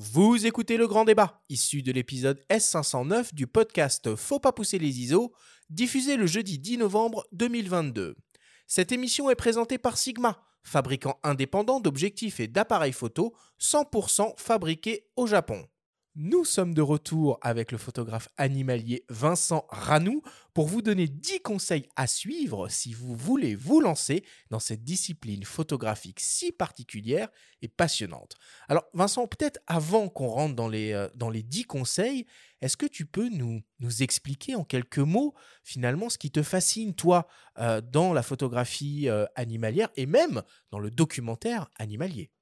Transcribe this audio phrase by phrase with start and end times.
[0.00, 5.00] Vous écoutez le grand débat, issu de l'épisode S509 du podcast Faut pas pousser les
[5.00, 5.32] ISO,
[5.70, 8.14] diffusé le jeudi 10 novembre 2022.
[8.68, 15.26] Cette émission est présentée par Sigma, fabricant indépendant d'objectifs et d'appareils photo 100% fabriqués au
[15.26, 15.66] Japon.
[16.16, 20.22] Nous sommes de retour avec le photographe animalier Vincent Ranou
[20.52, 25.44] pour vous donner 10 conseils à suivre si vous voulez vous lancer dans cette discipline
[25.44, 27.28] photographique si particulière
[27.62, 28.34] et passionnante.
[28.68, 32.26] Alors Vincent, peut-être avant qu'on rentre dans les, euh, dans les 10 conseils,
[32.62, 36.94] est-ce que tu peux nous, nous expliquer en quelques mots finalement ce qui te fascine
[36.94, 42.32] toi euh, dans la photographie euh, animalière et même dans le documentaire animalier?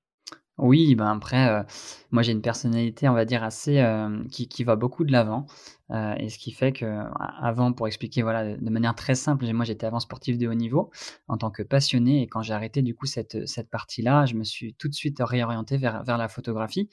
[0.59, 1.65] Oui, ben, après, heu,
[2.11, 5.47] moi j'ai une personnalité, on va dire assez, hem, qui qui va beaucoup de l'avant,
[5.91, 9.85] heu et ce qui fait qu'avant pour expliquer, voilà, de manière très simple, moi j'étais
[9.87, 10.91] avant sportif de haut niveau
[11.29, 14.45] en tant que passionné et quand j'ai arrêté du coup cette, cette partie-là, je me
[14.45, 16.89] suis tout de suite réorienté vers vers la photographie.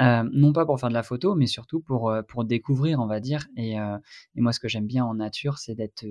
[0.00, 3.46] Non pas pour faire de la photo, mais surtout pour, pour découvrir, on va dire
[3.56, 6.04] et et moi ce que j'aime bien en nature, c'est d'être,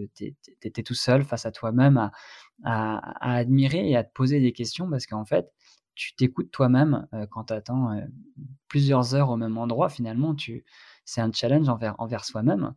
[0.86, 2.11] tout seul face à toi-même à
[2.63, 5.52] à à admirer et à te poser des questions parce qu'en fait
[6.02, 7.95] tu t'écoutes toi-même, heu, quand tu attends,
[8.69, 10.66] plusieurs heures au même endroit finalement tu
[11.05, 12.73] c'est un challenge envers soi-même.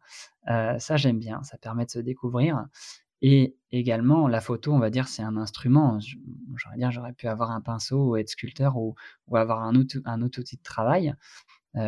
[0.51, 2.67] Heu, ça j'aime bien, ça permet de se découvrir
[3.23, 5.99] et également la photo, on va dire, c'est un instrument.
[6.57, 8.95] J'aurais j'aurais pu avoir un pinceau ou être sculpteur ou
[9.35, 9.75] avoir un
[10.07, 11.15] un autre outil de travail.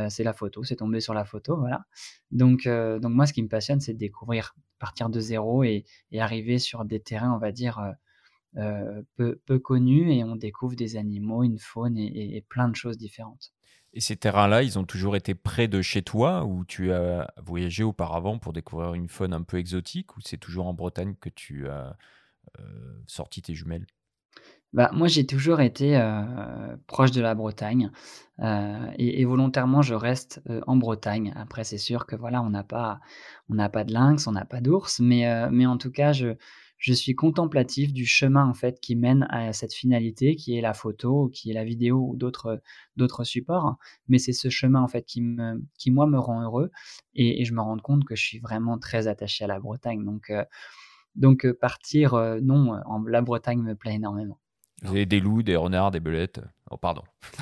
[0.09, 1.87] C'est la photo, c'est tomber sur la photo, voilà.
[2.33, 5.85] Donc donc moi ce qui me passionne, c'est de découvrir, partir de zéro et
[6.19, 7.81] arriver sur des terrains, on va dire,
[8.59, 12.97] euh, peu, peu connus et on découvre des animaux, une faune et, plein de choses
[12.97, 13.53] différentes.
[13.93, 17.85] Et ces terrains-là, ils ont toujours été près de chez toi ou tu as voyagé
[17.85, 21.69] auparavant pour découvrir une faune un peu exotique ou c'est toujours en Bretagne que tu
[21.69, 21.99] as
[22.59, 22.63] euh,
[23.07, 23.87] sorti tes jumelles?
[24.73, 27.91] Bah, moi, j'ai toujours été euh, proche de la Bretagne
[28.99, 31.35] et, volontairement, je reste en Bretagne.
[31.37, 33.01] Après, c'est sûr que voilà, on n'a pas,
[33.51, 36.37] on n'a pas de lynx, on n'a pas d'ours, mais, mais en tout cas, je,
[36.79, 40.75] je suis contemplatif du chemin en fait qui mène à cette finalité qui est la
[40.75, 42.61] photo, qui est la vidéo ou d'autres
[42.97, 43.77] d'autres supports.
[44.09, 46.71] Mais c'est ce chemin en fait qui me qui moi me rend heureux
[47.15, 50.05] et, je me rends compte que je suis vraiment très attaché à la Bretagne.
[50.05, 50.45] Donc euh,
[51.17, 54.39] donc euh, partir euh, non en la Bretagne me plaît énormément.
[54.83, 56.41] Vous avez des loups, des renards, des belettes.
[56.71, 57.03] Oh, pardon.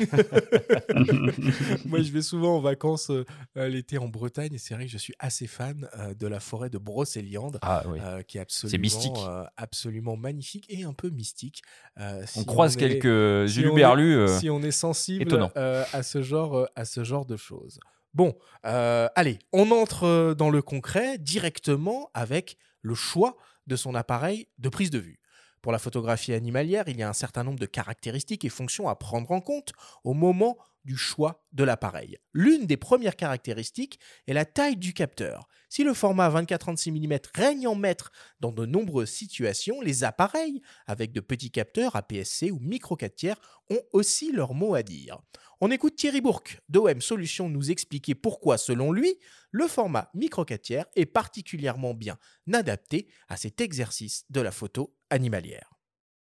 [1.86, 3.24] Moi, je vais souvent en vacances euh,
[3.68, 6.70] l'été en Bretagne et c'est vrai que je suis assez fan euh, de la forêt
[6.70, 7.98] de Brocéliande, ah, oui.
[8.00, 11.62] Euh, qui est absolument, absolument magnifique et un peu mystique.
[11.98, 14.28] on croise quelques si Berlu.
[14.28, 17.80] si on est sensible à, ce genre, à ce genre de choses.
[18.12, 24.68] Bon, allez, on entre dans le concret directement avec le choix de son appareil de
[24.68, 25.18] prise de vue.
[25.64, 28.96] Pour la photographie animalière, il y a un certain nombre de caractéristiques et fonctions à
[28.96, 29.72] prendre en compte
[30.04, 32.18] au moment du choix de l'appareil.
[32.34, 35.48] L'une des premières caractéristiques est la taille du capteur.
[35.70, 41.12] Si le format 24-36 mm règne en maître dans de nombreuses situations, les appareils avec
[41.12, 45.18] de petits capteurs APS-C ou micro 4 tiers ont aussi leur mot à dire.
[45.62, 49.18] On écoute Thierry Bourque d'OM Solutions nous expliquer pourquoi, selon lui,
[49.50, 52.18] le format micro 4 tiers est particulièrement bien
[52.52, 55.70] adapté à cet exercice de la photo animalière.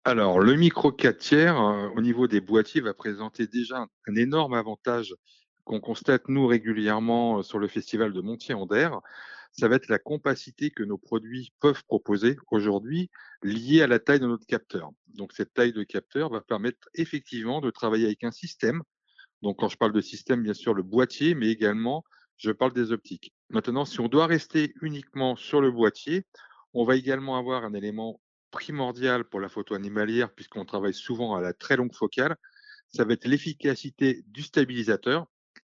[0.04, 4.54] Alors, le micro 4 tiers, euh, au niveau des boîtiers, va présenter déjà un, énorme
[4.54, 5.16] avantage
[5.64, 9.00] qu'on constate, nous, régulièrement euh, sur le festival de Montier-en-Der.
[9.54, 13.10] Ça va être la compacité que nos produits peuvent proposer aujourd'hui
[13.44, 14.90] liée à la taille de notre capteur.
[15.08, 18.84] Donc, cette taille de capteur va permettre effectivement de travailler avec un système.
[19.42, 22.04] Donc, quand je parle de système, bien sûr, le boîtier, mais également,
[22.36, 23.34] je parle des optiques.
[23.50, 26.26] Maintenant, si on doit rester uniquement sur le boîtier,
[26.74, 28.20] on va également avoir un élément
[28.54, 32.38] primordial pour la photo animalière, puisqu'on travaille souvent à la très longue focale,
[32.88, 35.26] ça va être l'efficacité du stabilisateur,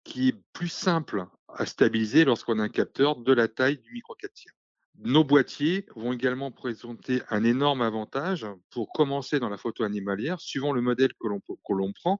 [0.04, 4.16] qui est plus simple à stabiliser lorsqu'on a un capteur de la taille du micro
[4.16, 4.54] 4 tiers.
[4.98, 10.42] Nos boîtiers vont également présenter un énorme avantage pour commencer dans la photo animalière.
[10.42, 11.28] Suivant le modèle que
[11.74, 12.20] l'on prend,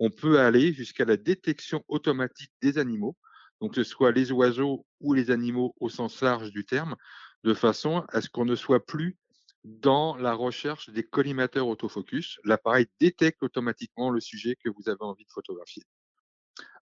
[0.00, 3.16] on peut aller jusqu'à la détection automatique des animaux,
[3.60, 6.96] donc que ce soit les oiseaux ou les animaux au sens large du terme,
[7.44, 9.16] de façon à ce qu'on ne soit plus
[9.64, 12.38] dans la recherche des collimateurs autofocus.
[12.44, 15.82] L'appareil détecte automatiquement le sujet que vous avez envie de photographier.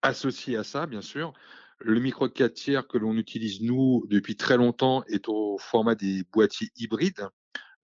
[0.02, 1.34] Associé à ça, bien sûr,
[1.80, 6.24] le micro 4 tiers que l'on utilise nous depuis très longtemps est au format des
[6.32, 7.28] boîtiers hybrides.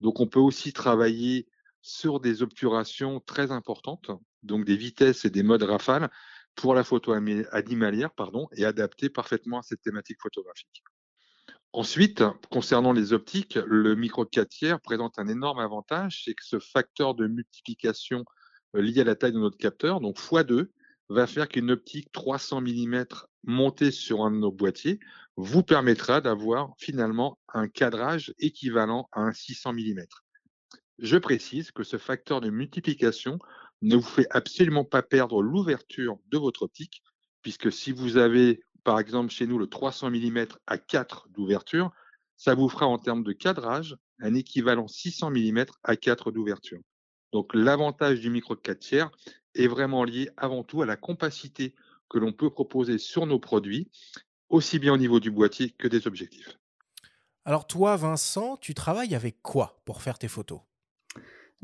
[0.00, 1.48] Donc on peut aussi travailler
[1.80, 4.10] sur des obturations très importantes,
[4.42, 6.10] donc des vitesses et des modes rafales
[6.54, 10.84] pour la photo animalière pardon, et adapté parfaitement à cette thématique photographique.
[11.74, 12.22] Ensuite,
[12.52, 17.16] concernant les optiques, le micro 4 tiers présente un énorme avantage, c'est que ce facteur
[17.16, 18.24] de multiplication
[18.76, 20.68] euh, lié à la taille de notre capteur, donc x2,
[21.08, 23.06] va faire qu'une optique 300 mm
[23.42, 25.00] montée sur un de nos boîtiers
[25.36, 30.04] vous permettra d'avoir finalement un cadrage équivalent à un 600 mm.
[31.00, 33.40] Je précise que ce facteur de multiplication
[33.82, 37.02] ne vous fait absolument pas perdre l'ouverture de votre optique,
[37.42, 41.90] puisque si vous avez, par exemple, chez nous, le 300 mm à 4 d'ouverture,
[42.36, 46.80] ça vous fera en termes de cadrage un équivalent 600 mm à 4 d'ouverture.
[47.32, 49.10] Donc l'avantage du micro de 4 tiers
[49.54, 51.74] est vraiment lié avant tout à la compacité
[52.08, 53.90] que l'on peut proposer sur nos produits,
[54.50, 56.58] aussi bien au niveau du boîtier que des objectifs.
[57.44, 60.60] Alors toi, Vincent, tu travailles avec quoi pour faire tes photos?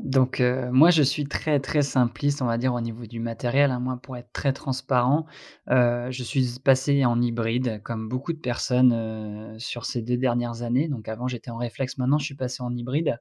[0.03, 3.69] Donc, euh, moi, je suis très, très simpliste, on va dire, au niveau du matériel,
[3.69, 3.79] hein.
[3.79, 5.27] Moi, pour être très transparent,
[5.69, 10.63] euh, je suis passé en hybride, comme beaucoup de personnes, euh, sur ces deux dernières
[10.63, 10.87] années.
[10.87, 13.19] Donc avant, j'étais en réflexe, maintenant, je suis passé en hybride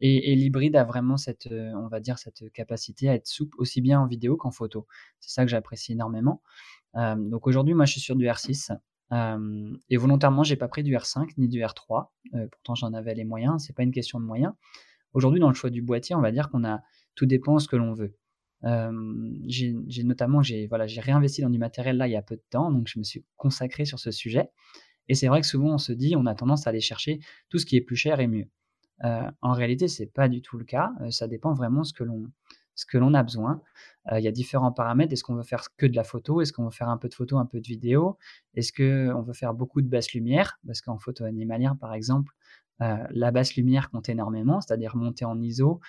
[0.00, 4.00] et l'hybride a vraiment cette, on va dire, cette capacité à être souple, aussi bien
[4.00, 4.86] en vidéo qu'en photo.
[5.20, 6.42] C'est ça que j'apprécie énormément.
[6.94, 8.76] donc aujourd'hui, moi, je suis sur du R6,
[9.88, 12.08] et volontairement, j'ai pas pris du R5 ni du R3,
[12.50, 14.52] pourtant j'en avais les moyens, c'est pas une question de moyens.
[15.14, 16.82] Aujourd'hui, dans le choix du boîtier, on va dire qu'on a
[17.14, 18.16] tout dépend de ce que l'on veut.
[19.46, 22.44] j'ai notamment j'ai voilà, j'ai réinvesti dans du matériel là il y a peu de
[22.50, 24.50] temps, donc je me suis consacré sur ce sujet.
[25.08, 27.58] Et c'est vrai que souvent on se dit, on a tendance à aller chercher tout
[27.58, 28.48] ce qui est plus cher et mieux.
[29.02, 30.92] en réalité, c'est pas du tout le cas.
[31.10, 32.30] ça dépend vraiment ce que l'on
[32.76, 33.62] ce que l'on a besoin.
[34.12, 35.12] il y a différents paramètres.
[35.12, 36.40] Est-ce qu'on veut faire que de la photo?
[36.40, 38.18] Est-ce qu'on veut faire un peu de photo, un peu de vidéo?
[38.54, 40.58] Est-ce qu'on veut faire beaucoup de basse lumière?
[40.66, 45.40] Parce qu'en photo animalière, par exemple, euh, la basse lumière compte énormément, c'est-à-dire monter en
[45.40, 45.80] ISO,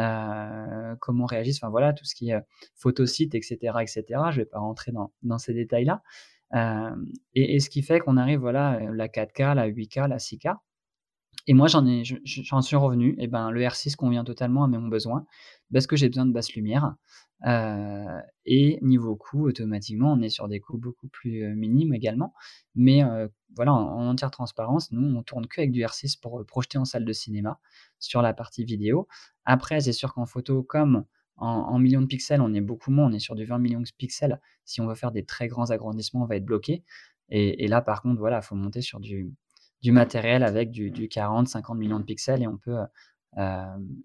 [0.00, 2.40] euh, comment réagissent, enfin voilà, tout ce qui est
[2.74, 4.04] photosite, etc., etc.
[4.30, 4.92] Je vais pas rentrer
[5.22, 6.02] dans, ces détails-là.
[6.54, 6.96] Euh,
[7.34, 10.56] et, ce qui fait qu'on arrive, voilà, la 4K, la 8K, la 6K.
[11.46, 13.14] Et moi, j'en suis revenu.
[13.18, 15.26] Et ben, le R6 convient totalement à mes besoins
[15.72, 16.94] parce que j'ai besoin de basse lumière.
[17.46, 22.32] Euh, et niveau coût, automatiquement, on est sur des coûts beaucoup plus minimes également.
[22.74, 23.02] Mais
[23.56, 27.04] voilà, en, entière transparence, nous, on tourne que avec du R6 pour projeter en salle
[27.04, 27.60] de cinéma
[27.98, 29.06] sur la partie vidéo.
[29.44, 31.04] Après, c'est sûr qu'en photo, comme
[31.36, 33.88] en, millions de pixels, on est beaucoup moins, on est sur du 20 millions de
[33.96, 34.40] pixels.
[34.64, 36.84] Si on veut faire des très grands agrandissements, on va être bloqué.
[37.30, 39.32] Et, là, par contre, voilà, il faut monter sur du,
[39.84, 42.78] du matériel avec du, 40, 50 millions de pixels et on peut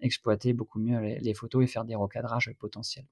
[0.02, 3.06] exploiter beaucoup mieux les, photos et faire des recadrages potentiels.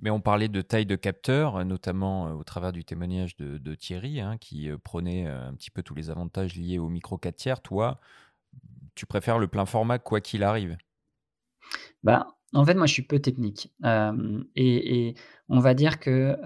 [0.00, 4.20] Mais on parlait de taille de capteur, notamment euh, au travers du témoignage de, Thierry,
[4.20, 7.36] hein, qui euh, prenait euh, un petit peu tous les avantages liés au micro 4
[7.36, 7.62] tiers.
[7.62, 8.00] Toi,
[8.96, 10.76] tu préfères le plein format quoi qu'il arrive?
[12.02, 13.72] Bah, En fait, moi, je suis peu technique.
[14.56, 15.14] et,
[15.48, 16.36] on va dire que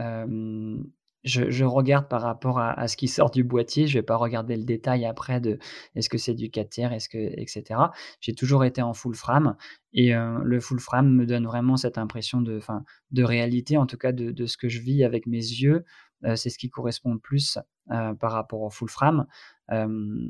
[1.27, 3.87] je, regarde par rapport à, ce qui sort du boîtier.
[3.89, 5.59] Je vais pas regarder le détail après de
[5.97, 7.81] est-ce que c'est du 4 tiers, est-ce que, etc.
[8.21, 9.57] J'ai toujours été en full frame
[9.93, 13.87] et euh, le full frame me donne vraiment cette impression de, fin, de réalité, en
[13.87, 15.85] tout cas de, ce que je vis avec mes yeux.
[16.25, 17.59] Euh, c'est ce qui correspond le plus
[17.91, 19.27] euh, par rapport au full frame.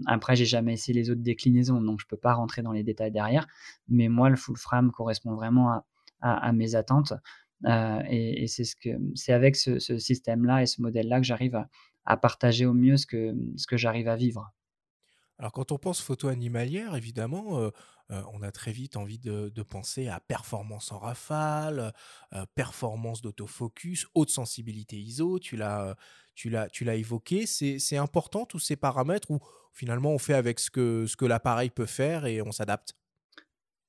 [0.06, 3.12] après, j'ai jamais essayé les autres déclinaisons, donc je peux pas rentrer dans les détails
[3.12, 3.46] derrière.
[3.88, 5.84] Mais moi, le full frame correspond vraiment
[6.22, 7.12] à mes attentes.
[7.64, 11.62] Euh, et, c'est avec ce, système-là et ce modèle-là que j'arrive
[12.05, 14.53] à, partager au mieux ce que, j'arrive à vivre.
[15.38, 17.70] Alors quand on pense photo animalière, évidemment, euh,
[18.11, 21.93] euh, on a très vite envie de, penser à performance en rafale,
[22.55, 25.97] performance d'autofocus, haute sensibilité ISO, tu l'as,
[26.79, 27.47] évoqué.
[27.47, 29.40] C'est, important tous ces paramètres où
[29.73, 32.95] finalement on fait avec ce que l'appareil peut faire et on s'adapte?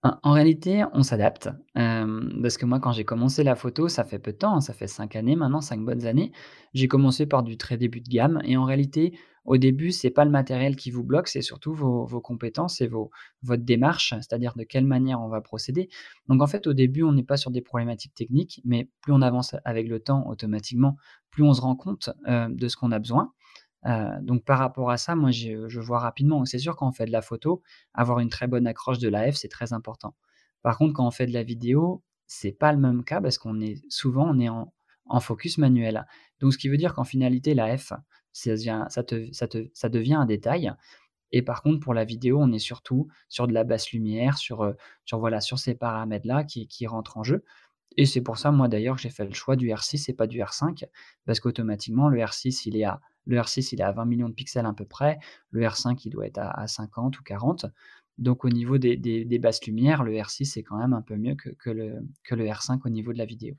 [0.04, 4.32] En réalité, on s'adapte, parce que moi, quand j'ai commencé la photo, ça fait peu
[4.32, 6.32] de temps, hein, ça fait 5 années maintenant, 5 bonnes années.
[6.74, 10.26] J'ai commencé par du très début de gamme et en réalité, au début, c'est pas
[10.26, 14.86] le matériel qui vous bloque, c'est surtout vos compétences et votre démarche, c'est-à-dire de quelle
[14.86, 15.90] manière on va procéder.
[16.28, 19.22] Donc en fait, au début, on n'est pas sur des problématiques techniques, mais plus on
[19.22, 20.98] avance avec le temps, automatiquement,
[21.32, 23.32] plus on se rend compte, de ce qu'on a besoin.
[23.88, 26.44] Euh, donc par rapport à ça, moi je, vois rapidement.
[26.46, 27.62] C'est sûr quand on fait de la photo,
[27.94, 30.16] avoir une très bonne accroche de la F, c'est très important.
[30.62, 33.62] Par contre, quand on fait de la vidéo, c'est pas le même cas parce qu'on
[33.62, 34.72] est souvent on est en,
[35.22, 36.06] focus manuel.
[36.42, 37.94] Donc ce qui veut dire qu'en finalité, la F,
[38.34, 40.74] ça devient un détail.
[41.32, 44.62] Et par contre, pour la vidéo, on est surtout sur de la basse lumière, sur,
[44.62, 44.74] euh,
[45.06, 47.44] sur, voilà, sur ces paramètres-là qui, qui rentrent en jeu.
[47.96, 50.40] Et c'est pour ça, moi d'ailleurs, j'ai fait le choix du R6 et pas du
[50.40, 50.86] R5,
[51.26, 54.34] parce qu'automatiquement, le R6, il est à le R6, il est à 20 millions de
[54.34, 55.20] pixels à peu près.
[55.52, 57.66] Le R5, il doit être à, 50 ou 40.
[58.18, 61.70] Donc au niveau des, basses lumières, le R6 est quand même un peu mieux que,
[61.70, 62.02] le,
[62.32, 63.56] R5 au niveau de la vidéo.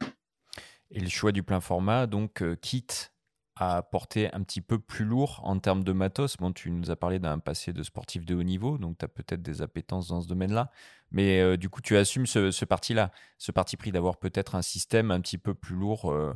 [0.91, 3.13] Et le choix du plein format, donc euh, quitte
[3.59, 6.37] à porter un petit peu plus lourd en termes de matos.
[6.37, 9.09] Bon, tu nous as parlé d'un passé de sportif de haut niveau, donc tu as
[9.09, 10.71] peut-être des appétences dans ce domaine-là.
[11.11, 15.11] Mais euh, du coup, tu assumes ce, parti-là, ce parti pris d'avoir peut-être un système
[15.11, 16.33] un petit peu plus lourd euh,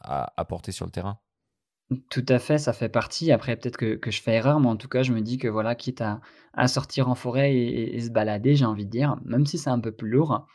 [0.00, 1.18] à, porter sur le terrain?
[2.10, 3.32] Tout à fait, ça fait partie.
[3.32, 5.74] Après, peut-être que, je fais erreur, mais en tout cas, je me dis que voilà,
[5.74, 6.20] quitte à,
[6.54, 9.68] à sortir en forêt et- et se balader, j'ai envie de dire, même si c'est
[9.70, 10.46] un peu plus lourd,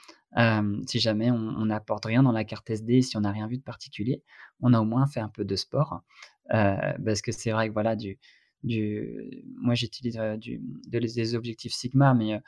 [0.88, 3.64] si jamais on n'apporte rien dans la carte SD, si on n'a rien vu de
[3.64, 4.24] particulier,
[4.62, 6.02] on a au moins fait un peu de sport.
[6.50, 7.96] Parce que c'est vrai que voilà,
[8.64, 10.20] moi j'utilise
[10.88, 12.42] des objectifs Sigma, mais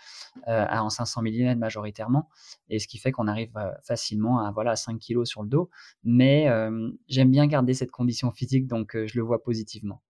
[0.47, 2.29] en 500 millimètres majoritairement,
[2.69, 3.51] et ce qui fait qu'on arrive
[3.83, 5.69] facilement à voilà 5 kilos sur le dos.
[6.03, 6.47] Mais
[7.07, 10.01] j'aime bien garder cette condition physique, donc je le vois positivement.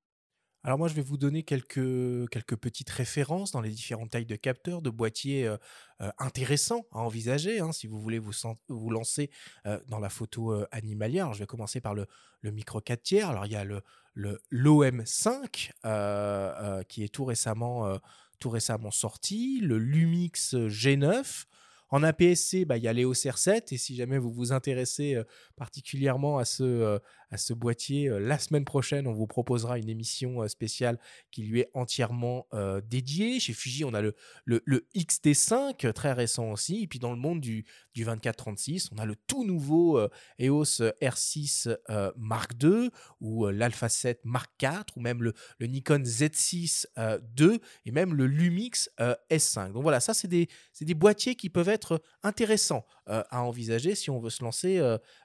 [0.70, 4.36] Alors moi, je vais vous donner quelques, quelques petites références dans les différentes tailles de
[4.36, 5.58] capteurs, de boîtiers euh,
[6.00, 8.34] euh, intéressants à envisager hein, si vous voulez vous,
[8.68, 9.32] vous lancer
[9.66, 11.24] euh, dans la photo animalière.
[11.24, 12.06] Alors, je vais commencer par le,
[12.42, 13.30] le micro 4 tiers.
[13.30, 13.82] Alors il y a le,
[14.14, 18.00] le, l'OM5 euh, euh, qui est tout récemment,
[18.38, 21.46] tout récemment sorti, le Lumix G9.
[21.92, 25.20] En APS-C, bah, il y a l'EOS R7 et si jamais vous vous intéressez
[25.56, 27.00] particulièrement à ce,
[27.32, 28.10] à ce boîtier.
[28.20, 31.00] La semaine prochaine, on vous proposera une émission spéciale
[31.32, 32.48] qui lui est entièrement
[32.88, 33.40] dédiée.
[33.40, 36.84] Chez Fuji, on a le, le, le XT5, euh, très récent aussi.
[36.84, 40.00] Et puis dans le monde du, du 24-36, on a le tout nouveau
[40.40, 42.90] EOS R6 euh, Mark II
[43.22, 48.28] ou l'Alpha 7 Mark IV ou même le, Nikon Z6 euh, II et même le
[48.28, 49.74] Lumix euh, S5.
[49.74, 50.48] Donc voilà, ça c'est des,
[50.82, 54.80] des boîtiers qui peuvent être intéressants à envisager si on veut se lancer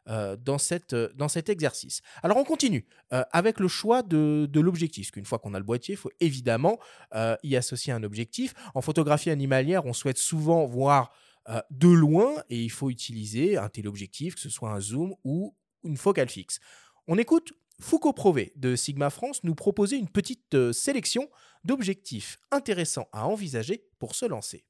[0.06, 1.93] dans, cette, dans cet exercice.
[2.22, 5.94] Alors on continue euh, avec le choix de, l'objectif, qu'une fois qu'on a le boîtier,
[5.94, 6.78] il faut évidemment
[7.14, 8.54] euh, y associer un objectif.
[8.74, 11.12] En photographie animalière, on souhaite souvent voir
[11.48, 15.54] euh, de loin et il faut utiliser un téléobjectif, que ce soit un zoom ou
[15.84, 16.60] une focale fixe.
[17.06, 21.28] On écoute Foucault Prové de Sigma France nous proposer une petite sélection
[21.64, 24.64] d'objectifs intéressants à envisager pour se lancer.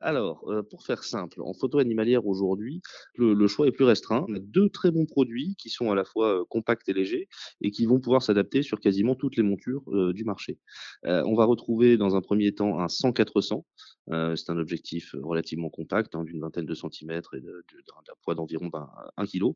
[0.00, 2.80] Alors, heu, pour faire simple, en photo animalière aujourd'hui,
[3.16, 4.24] le choix est plus restreint.
[4.28, 7.28] On a 2 très bons produits qui sont à la fois, heu, compacts et légers
[7.62, 10.58] et qui vont pouvoir s'adapter sur quasiment toutes les montures, heu, du marché.
[11.04, 13.66] On va retrouver dans un premier temps un 100-400,
[14.12, 18.66] heu, c'est un objectif, relativement compact, hein, d'une vingtaine de centimètres et d'un poids d'environ
[18.68, 19.54] ben, 1 kilogramme,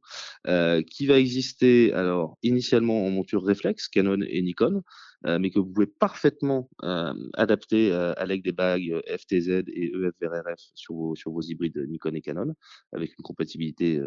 [0.49, 4.83] heu, qui va exister alors initialement en monture réflexe, Canon et Nikon,
[5.25, 10.33] mais que vous pouvez parfaitement, hem, adapter, heu, avec des bagues, FTZ et EF vers
[10.33, 12.55] RF sur vos sur vos hybrides Nikon et Canon,
[12.93, 14.01] avec une compatibilité,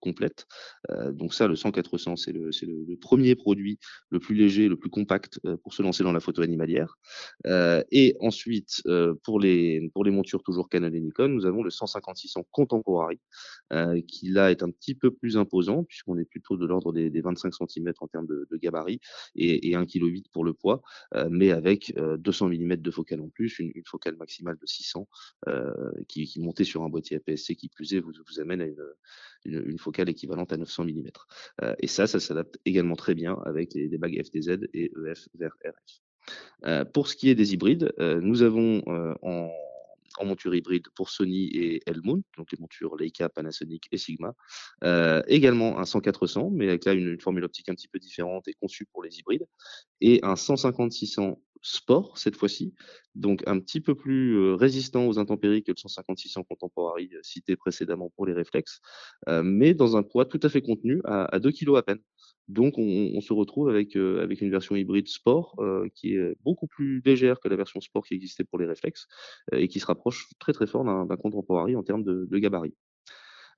[0.00, 0.46] complète.
[1.12, 3.78] Donc ça, le 100-400, c'est le le le 1 produit
[4.10, 6.96] le plus léger, le plus compact, pour se lancer dans la photo animalière.
[7.90, 8.82] Et ensuite,
[9.24, 13.20] pour les pour les montures toujours Canon et Nikon, nous avons le 150-600 Contemporary,
[14.08, 17.20] qui là est un petit peu plus imposant puisqu'on est plutôt de l'ordre des des
[17.20, 19.00] 25 centimètres en termes de de gabarit
[19.36, 20.82] et et 1,8 kg pour le poids,
[21.30, 25.08] mais avec, heu, 200 millimètres de focale en plus, une focale maximale de 600,
[25.48, 28.66] heu, qui qui montée sur un boîtier APS-C qui plus est, vous amène à
[29.44, 31.26] une, focale équivalente à 900 millimètres.
[31.62, 35.56] Heu et ça, ça s'adapte également très bien avec les bagues FTZ et EF vers
[35.64, 36.92] RF.
[36.92, 38.82] Pour ce qui est des hybrides, nous avons,
[39.22, 39.50] en
[40.18, 44.34] en monture hybride pour Sony et L-mount, donc les montures Leica, Panasonic et Sigma.
[44.84, 48.54] Heu, également un 100-400, mais avec là une formule optique un petit peu différente et
[48.54, 49.46] conçue pour les hybrides
[50.00, 52.74] et un 150-600 sport cette fois-ci,
[53.16, 57.56] donc un petit peu plus, heu, résistant aux intempéries que le 150-600 Contemporary, heu, cité
[57.56, 58.80] précédemment pour les réflexes,
[59.44, 62.00] mais dans un poids tout à fait contenu à à 2 kilogrammes à peine.
[62.48, 66.66] Donc on se retrouve avec, heu, avec une version hybride sport, heu, qui est beaucoup
[66.66, 69.06] plus légère que la version sport qui existait pour les réflexes,
[69.52, 72.74] heu, et qui se rapproche très, très fort d'un Contemporary en termes de gabarit.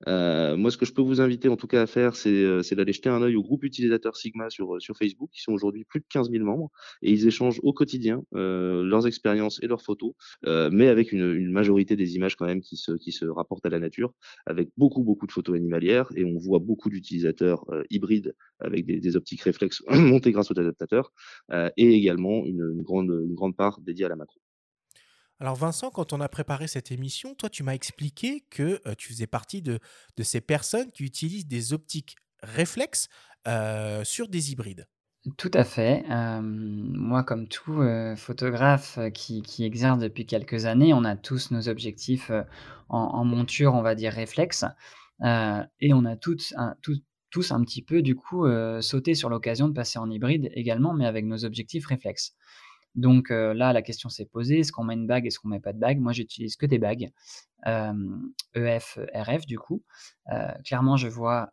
[0.07, 2.75] Heu, moi, ce que je peux vous inviter en tout cas à faire, c'est, c'est
[2.75, 5.29] d'aller jeter un œil au groupe utilisateur Sigma sur, heu, sur Facebook.
[5.35, 6.69] Ils sont aujourd'hui plus de 15 000 membres
[7.01, 10.13] et ils échangent au quotidien, heu, leurs expériences et leurs photos,
[10.45, 13.65] heu, mais avec une une majorité des images quand même qui se qui se rapportent
[13.65, 14.13] à la nature,
[14.45, 18.99] avec beaucoup, beaucoup de photos animalières et on voit beaucoup d'utilisateurs, heu, hybrides avec des
[18.99, 21.11] des optiques réflexes montées grâce aux adaptateurs,
[21.77, 24.39] et également une une grande, une grande part dédiée à la macro.
[25.39, 29.09] Alors Vincent, quand on a préparé cette émission, toi tu m'as expliqué que euh, tu
[29.09, 29.79] faisais partie de,
[30.21, 33.09] ces personnes qui utilisent des optiques réflexes
[33.47, 34.87] euh, sur des hybrides.
[35.37, 36.03] Tout à fait.
[36.07, 42.31] Moi, comme tout, heu, photographe, qui exerce depuis quelques années, on a tous nos objectifs,
[42.89, 44.65] en monture, on va dire réflexe,
[45.23, 46.75] et on a tous un
[47.63, 48.45] petit peu, du coup,
[48.81, 52.35] sauté sur l'occasion de passer en hybride également, mais avec nos objectifs réflexes.
[52.95, 55.59] Donc heu, là, la question s'est posée, est-ce qu'on met une bague, est-ce qu'on met
[55.59, 55.99] pas de bague?
[55.99, 57.09] Moi, j'utilise que des bagues,
[58.55, 59.83] EF, RF du coup.
[60.31, 60.35] Heu,
[60.65, 61.51] clairement, je vois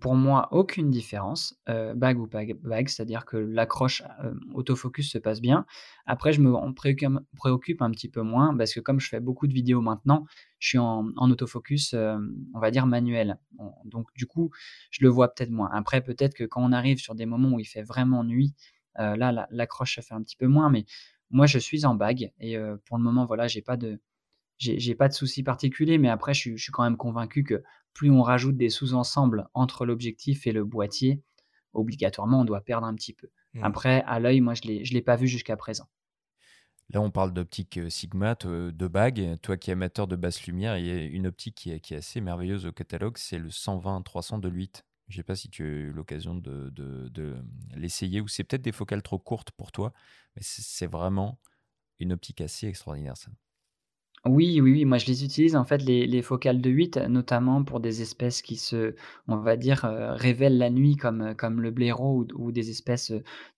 [0.00, 4.02] pour moi, aucune différence, heu, bague ou pas bague, c'est-à-dire que l'accroche,
[4.52, 5.64] autofocus se passe bien.
[6.06, 6.50] Après je me
[7.36, 10.26] préoccupe un petit peu moins parce que comme je fais beaucoup de vidéos maintenant,
[10.58, 13.38] je suis en autofocus, on va dire manuel.
[13.84, 14.50] donc du coup,
[14.90, 15.70] je le vois peut-être moins.
[15.72, 18.54] Après peut-être que quand on arrive sur des moments où il fait vraiment nuit,
[18.98, 20.84] heu, là, l'accroche se fait un petit peu moins, mais
[21.30, 24.00] moi je suis en bague et heu, pour le moment, voilà, j'ai pas de
[24.58, 27.62] j'ai pas de souci particulier, mais après je suis quand même convaincu que
[27.92, 31.22] plus on rajoute des sous-ensembles entre l'objectif et le boîtier,
[31.74, 33.28] obligatoirement, on doit perdre un petit peu.
[33.54, 33.64] Mmh.
[33.64, 35.86] Après, à l'œil, moi, je ne l'ai pas vu jusqu'à présent.
[36.90, 39.38] Là, on parle d'optique euh, Sigma, de bague.
[39.42, 42.20] Toi qui es amateur de basse lumière, il y a une optique qui est, assez
[42.20, 44.84] merveilleuse au catalogue, c'est le 120-300 de l'8.
[45.08, 46.72] Je ne sais pas si tu as eu l'occasion de,
[47.74, 49.92] l'essayer ou c'est peut-être des focales trop courtes pour toi,
[50.34, 51.38] mais c'est vraiment
[52.00, 53.30] une optique assez extraordinaire, ça.
[54.24, 57.78] Oui, oui, moi je les utilise en fait les les focales de 8, notamment pour
[57.78, 58.96] des espèces qui se
[59.28, 63.12] on va dire, heu, révèlent la nuit comme, comme le blaireau ou des espèces,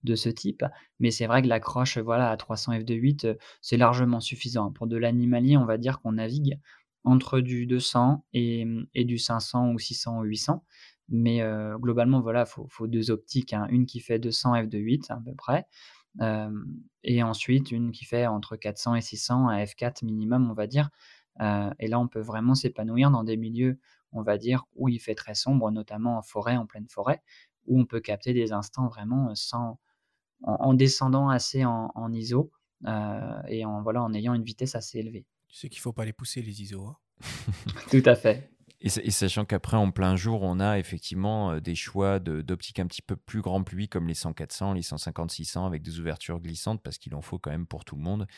[0.04, 0.64] de ce type.
[1.00, 3.26] Mais c'est vrai que l'accroche, voilà, à 300 f de 8,
[3.62, 4.70] c'est largement suffisant.
[4.70, 6.58] Pour de l'animalier, on va dire qu'on navigue
[7.04, 10.64] entre du 200 et mmh et du 500 ou 600 ou 800.
[11.10, 11.42] Mais,
[11.78, 15.16] globalement, voilà, faut faut 2 optiques, hein, une qui fait 200 f de 8 à
[15.16, 15.66] peu près
[17.04, 20.90] et ensuite une qui fait entre 400 et 600 à f4 minimum, on va dire.
[21.40, 23.78] et là, on peut vraiment s'épanouir dans des milieux,
[24.12, 27.22] on va dire, où il fait très sombre, notamment en forêt, en pleine forêt,
[27.66, 29.78] où on peut capter des instants vraiment sans,
[30.42, 32.50] en, descendant assez en, ISO
[33.48, 35.26] et en, voilà, en ayant une vitesse assez élevée.
[35.48, 36.86] Tu sais qu'il ne faut pas les pousser, les ISO.
[36.86, 36.96] Hein.
[37.90, 38.50] Tout à fait.
[38.80, 43.02] Et, sachant qu'après, en plein jour, on a effectivement euh, des choix d'optiques un petit
[43.02, 47.14] peu plus grand public, comme les 100-400, les 150-600, avec des ouvertures glissantes, parce qu'il
[47.16, 48.28] en faut quand même pour tout le monde.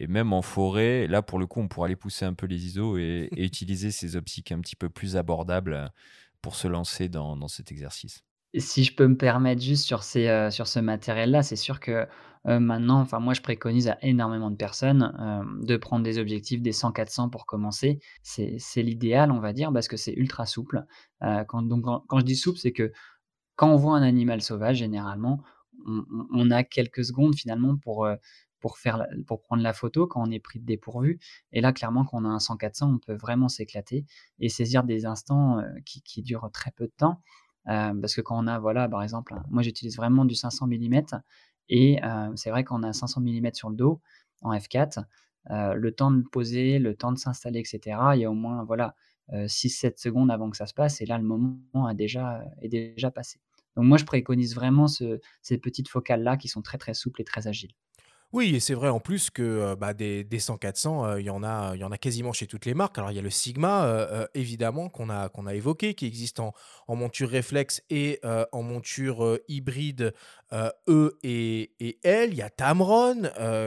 [0.00, 2.66] Et même en forêt, là, pour le coup, on pourra aller pousser un peu les
[2.66, 5.88] ISO et, utiliser ces optiques un petit peu plus abordables euh,
[6.42, 8.24] pour se lancer dans, dans cet exercice.
[8.58, 12.06] Si je peux me permettre juste sur, ces, euh, sur ce matériel-là, c'est sûr que
[12.46, 16.62] euh, maintenant, enfin moi je préconise à énormément de personnes euh, de prendre des objectifs
[16.62, 17.98] des 100-400 pour commencer.
[18.22, 20.84] C'est l'idéal, on va dire, parce que c'est ultra souple.
[21.48, 22.92] Quand, donc quand, je dis souple, c'est que
[23.56, 25.42] quand on voit un animal sauvage, généralement,
[25.86, 28.06] on, a quelques secondes finalement pour,
[28.60, 31.18] pour, faire pour prendre la photo quand on est pris de dépourvu.
[31.52, 34.04] Et là, clairement, quand on a un 100-400, on peut vraiment s'éclater
[34.38, 37.22] et saisir des instants qui, durent très peu de temps.
[37.64, 41.02] Parce que quand on a, voilà, par exemple, moi j'utilise vraiment du 500 mm
[41.68, 41.98] et
[42.36, 44.00] c'est vrai qu'on a 500 mm sur le dos
[44.42, 45.04] en F4,
[45.50, 47.98] le temps de poser, le temps de s'installer, etc.
[48.14, 48.94] Il y a au moins voilà
[49.32, 51.00] 6-7 secondes avant que ça se passe.
[51.00, 53.40] Et là, le moment a déjà, est déjà passé.
[53.76, 57.46] Donc moi, je préconise vraiment ces petites focales-là qui sont très très souples et très
[57.46, 57.72] agiles.
[58.34, 61.98] Oui, et c'est vrai en plus que bah, des, des 100-400, il y, en a,
[61.98, 62.98] quasiment chez toutes les marques.
[62.98, 66.52] Alors il y a le Sigma, évidemment, qu'on a, évoqué, qui existe en
[66.88, 68.20] monture réflexe et
[68.50, 70.14] en monture hybride
[70.88, 72.30] E et, L.
[72.32, 73.22] Il y a Tamron,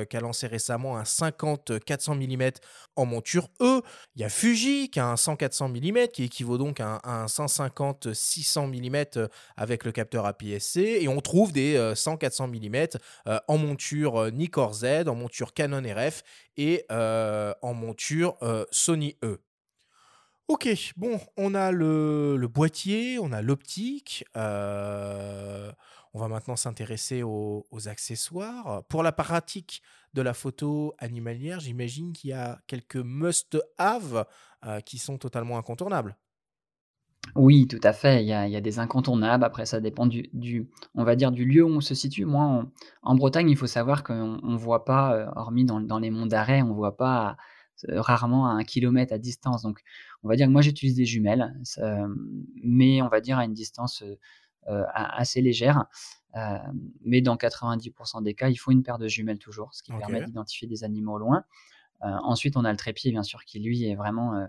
[0.09, 2.51] qui a lancé récemment un 50-400 mm
[2.95, 3.81] en monture E.
[4.15, 8.67] Il y a Fuji, qui a un 100-400 mm, qui équivaut donc à un, 150-600
[8.67, 10.99] mm avec le capteur APS-C.
[11.01, 12.99] Et on trouve des 100-400 mm
[13.47, 16.23] en monture Nikon Z, en monture Canon RF
[16.57, 19.39] et euh, en monture euh, Sony E.
[20.47, 24.23] Ok, bon, on a le, boîtier, on a l'optique.
[24.37, 25.71] Euh,
[26.13, 28.83] on va maintenant s'intéresser aux, accessoires.
[28.85, 29.81] Pour la pratique
[30.13, 34.25] de la photo animalière, j'imagine qu'il y a quelques must-have
[34.85, 36.17] qui sont totalement incontournables.
[37.35, 38.23] Oui, tout à fait.
[38.23, 39.43] Il y a, des incontournables.
[39.43, 42.25] Après, ça dépend du, on va dire, du lieu où on se situe.
[42.25, 42.65] Moi,
[43.01, 46.61] en, Bretagne, il faut savoir qu'on ne voit pas, euh, hormis dans, les monts d'arrêt,
[46.61, 47.37] on ne voit pas
[47.89, 49.63] euh, rarement à un kilomètre à distance.
[49.63, 49.81] Donc,
[50.23, 51.53] on va dire que moi, j'utilise des jumelles,
[52.63, 54.15] mais on va dire à une distance euh,
[54.67, 55.85] assez légère.
[57.03, 60.21] mais dans 90% des cas, il faut une paire de jumelles toujours, ce qui permet
[60.21, 61.43] d'identifier des animaux au loin.
[62.01, 64.47] ensuite, on a le trépied, bien sûr, qui lui est vraiment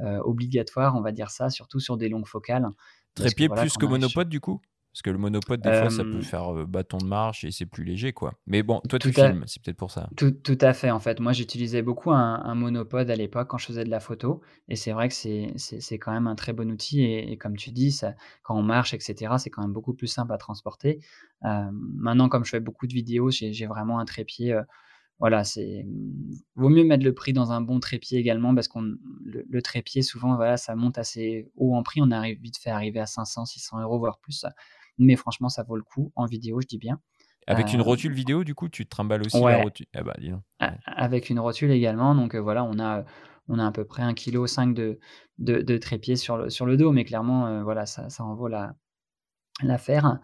[0.00, 2.66] euh, obligatoire, on va dire ça, surtout sur des longues focales.
[3.14, 4.60] Trépied plus que monopode du coup?
[4.92, 7.64] Parce que le monopode, des fois, ça peut faire euh, bâton de marche et c'est
[7.64, 8.34] plus léger, quoi.
[8.46, 10.10] Mais bon, toi, tu filmes, c'est peut-être pour ça.
[10.16, 11.18] Tout, à fait, en fait.
[11.18, 14.42] Moi, j'utilisais beaucoup un, monopode à l'époque quand je faisais de la photo.
[14.68, 17.04] Et c'est vrai que c'est quand même un très bon outil.
[17.04, 20.32] Et, comme tu dis, ça, quand on marche, etc., c'est quand même beaucoup plus simple
[20.34, 21.00] à transporter.
[21.46, 24.60] Euh, maintenant, comme je fais beaucoup de vidéos, j'ai vraiment un trépied
[25.22, 25.86] voilà, c'est
[26.56, 30.34] vaut mieux mettre le prix dans un bon trépied également parce qu'on le, trépied souvent
[30.34, 33.82] voilà ça monte assez haut en prix, on arrive vite fait arriver à 500, 600
[33.82, 34.44] euros voire plus,
[34.98, 37.00] mais franchement ça vaut le coup en vidéo je dis bien.
[37.46, 39.86] Avec une euh, rotule vidéo du coup tu te trimbales aussi la rotule.
[39.94, 40.14] Ah bah,
[40.86, 43.04] Avec une rotule également donc euh, voilà on a
[43.48, 44.98] on a à peu près 1,5 kg de,
[45.38, 48.46] de, de trépied sur le, sur le dos, mais clairement, voilà, ça, ça en vaut
[48.46, 48.76] la,
[49.62, 50.18] l'affaire.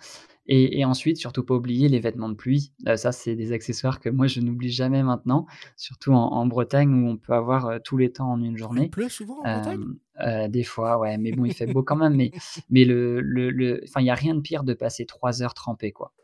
[0.51, 2.73] Et, ensuite, surtout pas oublier les vêtements de pluie.
[2.87, 7.07] Euh, ça, c'est des accessoires que moi, je n'oublie jamais maintenant, surtout en, Bretagne où
[7.07, 8.85] on peut avoir euh, tous les temps en une journée.
[8.85, 9.85] Il pleut souvent en Bretagne?
[10.21, 12.15] euh, Des fois, ouais, mais bon, il fait beau quand même.
[12.15, 12.31] Mais,
[12.71, 16.15] mais le, le, il n'y a rien de pire de passer trois heures trempé, quoi.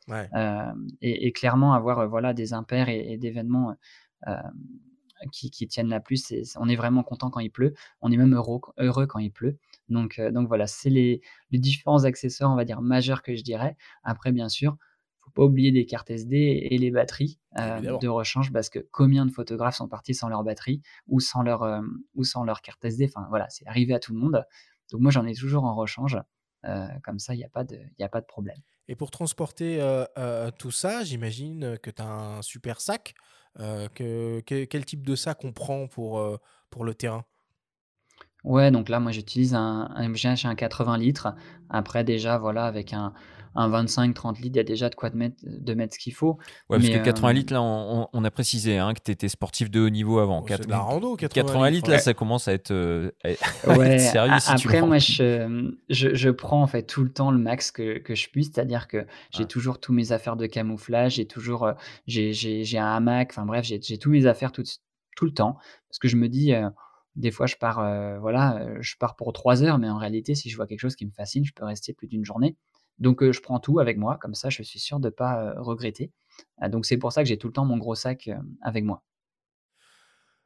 [1.02, 3.76] Et, clairement, avoir voilà, des impairs et, et des vêtements
[5.32, 6.22] qui, tiennent la pluie,
[6.56, 7.74] on est vraiment content quand il pleut.
[8.00, 9.58] On est même heureux, heureux quand il pleut.
[9.88, 11.20] Donc, euh, donc voilà, c'est les,
[11.52, 13.76] différents accessoires, on va dire, majeurs que je dirais.
[14.02, 14.76] Après, bien sûr,
[15.20, 19.24] faut pas oublier des cartes SD et les batteries euh, de rechange parce que combien
[19.24, 21.80] de photographes sont partis sans leur batterie ou sans leur, euh,
[22.14, 24.44] ou sans leur carte SD Enfin voilà, c'est arrivé à tout le monde.
[24.92, 26.18] Donc moi, j'en ai toujours en rechange.
[27.02, 28.56] comme ça, il n'y a, pas de, a pas de problème.
[28.86, 29.80] Et pour transporter
[30.58, 33.14] tout ça, j'imagine que tu as un super sac.
[33.56, 36.22] Que, quel type de sac on prend pour,
[36.68, 37.24] pour le terrain?
[38.44, 41.34] Ouais, donc là, moi, j'utilise un, un, un 80 litres.
[41.70, 43.14] Après, déjà, voilà, avec un,
[43.54, 46.12] un 25-30 litres, il y a déjà de quoi de mettre, de mettre ce qu'il
[46.12, 46.38] faut.
[46.68, 49.70] Ouais, parce que 80 euh, litres, là, on, a précisé hein, que tu étais sportif
[49.70, 50.42] de haut niveau avant.
[50.42, 53.10] Oh, c'est la rando, 80, litres, là, ça commence à être, euh,
[53.98, 54.38] sérieux.
[54.40, 58.14] Si après, moi, je, je, prends en fait tout le temps le max que, que
[58.14, 61.72] je puisse, c'est-à-dire que j'ai toujours tous mes affaires de camouflage, j'ai toujours, euh,
[62.06, 64.64] j'ai un hamac, enfin bref, j'ai tous mes affaires tout,
[65.16, 65.56] tout le temps,
[65.88, 66.52] parce que je me dis
[67.16, 67.78] des fois, je pars,
[68.20, 71.06] voilà, je pars pour trois heures, mais en réalité, si je vois quelque chose qui
[71.06, 72.56] me fascine, je peux rester plus d'une journée.
[72.98, 76.12] Donc, je prends tout avec moi, comme ça, je suis sûr de ne pas regretter.
[76.58, 78.30] Ah, donc, c'est pour ça que j'ai tout le temps mon gros sac
[78.62, 79.02] avec moi.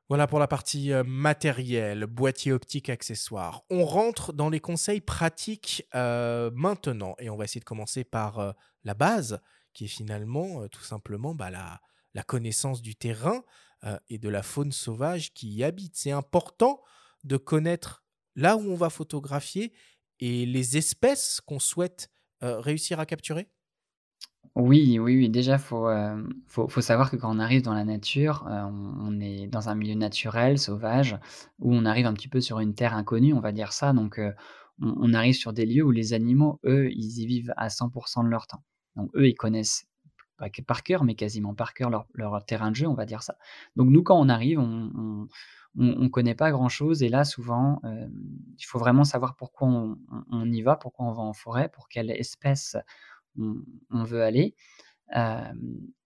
[0.09, 3.63] Voilà pour la partie matérielle, boîtier optique, accessoires.
[3.69, 8.55] On rentre dans les conseils pratiques maintenant et on va essayer de commencer par
[8.85, 9.41] la base,
[9.75, 11.81] qui est finalement tout simplement bah, la,
[12.15, 13.43] la connaissance du terrain.
[13.85, 15.93] Euh, et de la faune sauvage qui y habite.
[15.95, 16.83] C'est important
[17.23, 18.03] de connaître
[18.35, 19.73] là où on va photographier
[20.19, 22.11] et les espèces qu'on souhaite
[22.43, 23.49] euh, réussir à capturer
[24.57, 25.29] oui, oui, oui.
[25.29, 29.47] Déjà, il euh, faut, faut, savoir que quand on arrive dans la nature, on, est
[29.47, 31.17] dans un milieu naturel, sauvage,
[31.61, 33.93] où on arrive un petit peu sur une terre inconnue, on va dire ça.
[33.93, 34.21] Donc,
[34.81, 38.25] on, on, arrive sur des lieux où les animaux, eux, ils y vivent à 100%
[38.25, 38.65] de leur temps.
[38.97, 39.87] Donc, eux, ils connaissent
[40.39, 43.37] pas par cœur, mais quasiment par cœur leur, terrain de jeu, on va dire ça.
[43.77, 45.29] Donc nous, quand on arrive, on
[45.77, 48.09] ne connaît pas grand-chose, et là, souvent, euh,
[48.59, 52.11] il faut vraiment savoir pourquoi on, y va, pourquoi on va en forêt, pour quelle
[52.11, 52.77] espèce
[53.37, 54.55] on, veut aller,
[55.17, 55.53] euh,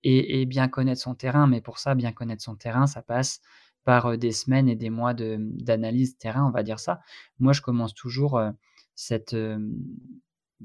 [0.03, 1.47] et, bien connaître son terrain.
[1.47, 3.41] Mais pour ça, bien connaître son terrain, ça passe
[3.85, 7.01] par euh, des semaines et des mois d'analyse terrain, on va dire ça.
[7.39, 8.41] Moi, je commence toujours
[8.95, 9.35] cette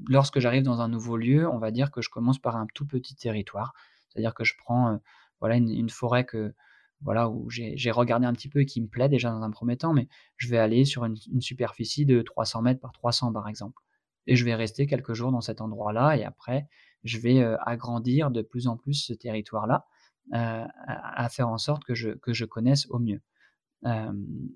[0.06, 2.86] lorsque j'arrive dans un nouveau lieu, on va dire que je commence par un tout
[2.86, 3.74] petit territoire.
[4.08, 4.96] C'est-à-dire que je prends euh,
[5.40, 6.54] voilà, une, forêt que,
[7.00, 9.76] voilà, où j'ai regardé un petit peu et qui me plaît déjà dans un premier
[9.76, 13.82] temps, mais je vais aller sur une, superficie de 300 mètres par 300 par exemple.
[14.26, 16.68] Et je vais rester quelques jours dans cet endroit-là et après,
[17.04, 19.86] je vais euh, agrandir de plus en plus ce territoire-là
[20.34, 23.22] euh, à, faire en sorte que je, que je connaisse au mieux.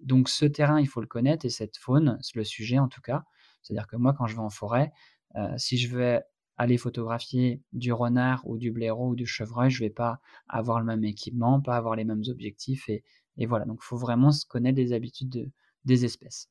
[0.03, 3.25] donc ce terrain, il faut le connaître et cette faune, le sujet en tout cas.
[3.63, 4.93] C'est-à-dire que moi, quand je vais en forêt,
[5.37, 6.23] euh, si je vais
[6.59, 10.79] aller photographier du renard ou du blaireau ou du chevreuil, je ne vais pas avoir
[10.79, 12.89] le même équipement, pas avoir les mêmes objectifs.
[12.89, 13.03] Et,
[13.47, 15.51] voilà, donc il faut vraiment se connaître des habitudes
[15.85, 16.49] des espèces.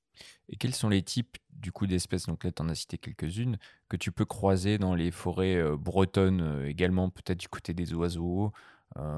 [0.50, 2.26] Et quels sont les types du coup d'espèces?
[2.26, 5.78] Donc là, tu en as cité quelques-unes que tu peux croiser dans les forêts euh,
[5.78, 8.52] bretonnes euh, également, peut-être du côté des oiseaux,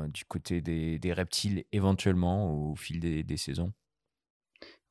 [0.09, 3.73] du côté des, reptiles éventuellement au fil des saisons?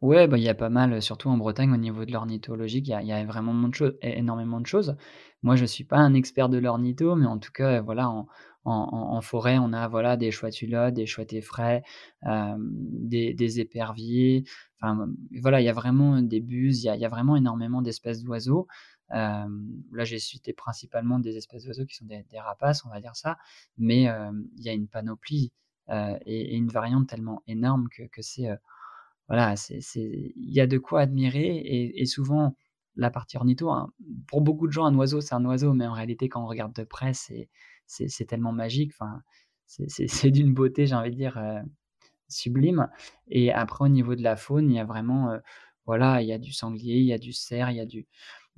[0.02, 2.88] Ouais, bah, il y a pas mal, surtout en Bretagne, au niveau de l'ornithologie, il
[2.88, 4.96] y a, vraiment de choses, énormément de choses.
[5.42, 8.10] Moi, je suis pas un expert de l'ornitho, mais en tout cas, voilà,
[8.64, 11.84] en, forêt, on a voilà des chouettes hulottes, des chouettes effraies,
[12.26, 14.42] euh, des, éperviers.
[14.80, 15.06] Enfin,
[15.40, 18.66] voilà, il y a vraiment des buses, il y a, vraiment énormément d'espèces d'oiseaux.
[19.12, 19.46] Euh,
[19.92, 23.38] là, j'ai cité principalement des espèces d'oiseaux qui sont des, rapaces, on va dire ça,
[23.78, 25.52] mais euh, il y a une panoplie
[25.88, 28.48] et, et, une variante tellement énorme que c'est
[29.32, 29.54] voilà,
[29.94, 31.62] il y a de quoi admirer
[31.96, 32.54] et, souvent
[32.96, 33.90] la partie ornitho, hein,
[34.26, 36.74] pour beaucoup de gens, un oiseau, c'est un oiseau, mais en réalité, quand on regarde
[36.74, 37.48] de près, c'est,
[38.28, 38.92] tellement magique.
[39.66, 41.62] C'est, d'une beauté, j'ai envie de dire, euh,
[42.28, 42.90] sublime.
[43.28, 45.38] Et après, au niveau de la faune, il y a vraiment, euh,
[45.86, 48.06] voilà, il y a du sanglier, il y a du cerf, il y a du,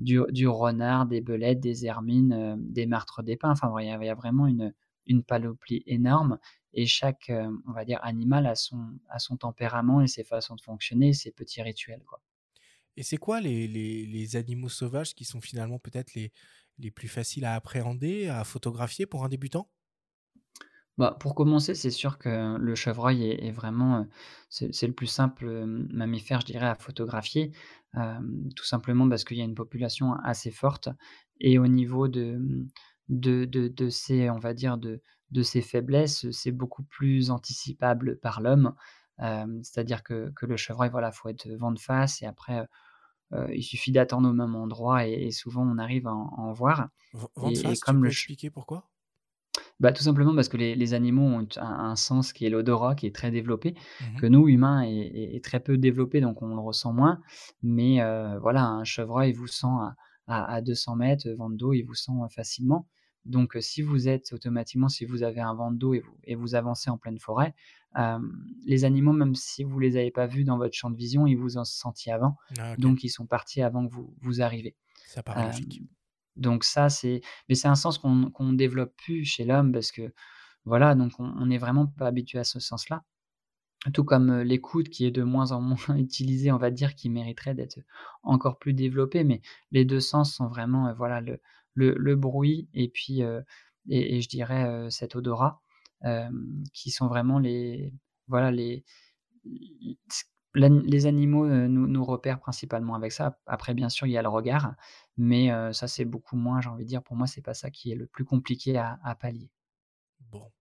[0.01, 3.53] du, renard, des belettes, des hermines, euh, des martres d'épins.
[3.53, 4.75] Enfin, il y, a, il y a vraiment une,
[5.07, 6.41] une panoplie énorme
[6.75, 10.57] et chaque, euh, on va dire, animal a son, a son tempérament et ses façons
[10.57, 12.03] de fonctionner, ses petits rituels.
[12.05, 12.21] Quoi.
[12.97, 16.33] Et c'est quoi les, les, les, animaux sauvages qui sont finalement peut-être les,
[16.79, 19.71] les plus faciles à appréhender, à photographier pour un débutant?
[20.97, 24.09] Bah, pour commencer, c'est sûr que le chevreuil est est vraiment, heu,
[24.49, 27.51] c'est le plus simple, hem, mammifère, je dirais, à photographier,
[28.57, 30.89] tout simplement parce qu'il y a une population assez forte
[31.41, 32.39] et au niveau de,
[33.09, 35.03] de de de ses on va dire, de
[35.35, 38.75] de ses faiblesses, c'est beaucoup plus anticipable par l'homme.
[39.19, 42.67] C'est-à-dire que que le chevreuil, voilà, faut être vent de face et après,
[43.53, 46.53] il suffit d'attendre au même endroit et et souvent on arrive à en à en
[46.53, 46.89] voir
[47.37, 48.91] vent de et face, tu comme peux le ch expliquer pourquoi?
[49.81, 52.95] Bah, tout simplement parce que les les animaux ont un un sens qui est l'odorat,
[52.95, 56.43] qui est très développé, Mmh que nous, humains, est est est très peu développé, donc
[56.43, 57.21] on le ressent moins.
[57.63, 57.99] Mais
[58.41, 59.95] voilà, un chevreuil vous sent à
[60.27, 62.89] à à 200 mètres, vent de dos, il vous sent, facilement.
[63.27, 66.17] Donc heu, si vous êtes automatiquement, si vous avez un vent de dos et vous
[66.25, 67.55] et vous avancez en pleine forêt,
[68.65, 71.37] les animaux, même si vous les avez pas vus dans votre champ de vision, ils
[71.37, 74.77] vous ont senti avant, Ah donc ils sont partis avant que vous vous arriviez.
[75.05, 75.83] ça paraît Hem, logique.
[76.37, 80.13] donc ça, c'est mais c'est un sens qu'on qu'on développe plus chez l'homme parce que,
[80.67, 83.05] voilà, donc on n'est vraiment pas habitué à ce sens-là.
[83.95, 87.11] Tout comme, heu, l'écoute qui est de moins en moins utilisée, on va dire, qui
[87.11, 87.79] mériterait d'être
[88.23, 91.41] encore plus développée, mais les 2 sens sont vraiment, heu, voilà, le
[91.75, 93.45] le bruit et puis, heu
[93.89, 95.61] et je dirais, heu, cet odorat,
[96.73, 97.93] qui sont vraiment les
[98.29, 98.85] voilà, les
[100.55, 103.39] les animaux, heu, nous repèrent principalement avec ça.
[103.47, 104.75] Après, bien sûr, il y a le regard,
[105.17, 107.91] mais ça, c'est beaucoup moins, j'ai envie de dire, pour moi, c'est pas ça qui
[107.93, 109.51] est le plus compliqué à pallier.
[110.21, 110.53] Bon.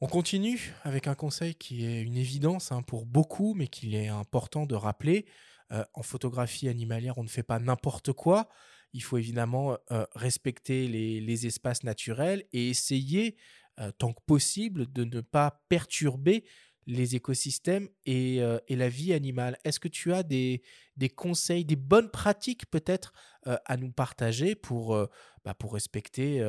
[0.00, 4.08] On continue avec un conseil qui est une évidence, hein, pour beaucoup, mais qu'il est
[4.08, 5.26] important de rappeler.
[5.94, 8.48] En photographie animalière, on ne fait pas n'importe quoi.
[8.96, 9.76] Il faut évidemment,
[10.14, 13.36] respecter les espaces naturels et essayer,
[13.98, 16.44] tant que possible, de ne pas perturber
[16.86, 19.58] les écosystèmes et la vie animale.
[19.64, 20.62] Est-ce que tu as des
[20.96, 23.12] des conseils, des bonnes pratiques peut-être,
[23.44, 24.96] à nous partager pour,
[25.44, 26.40] bah, pour respecter,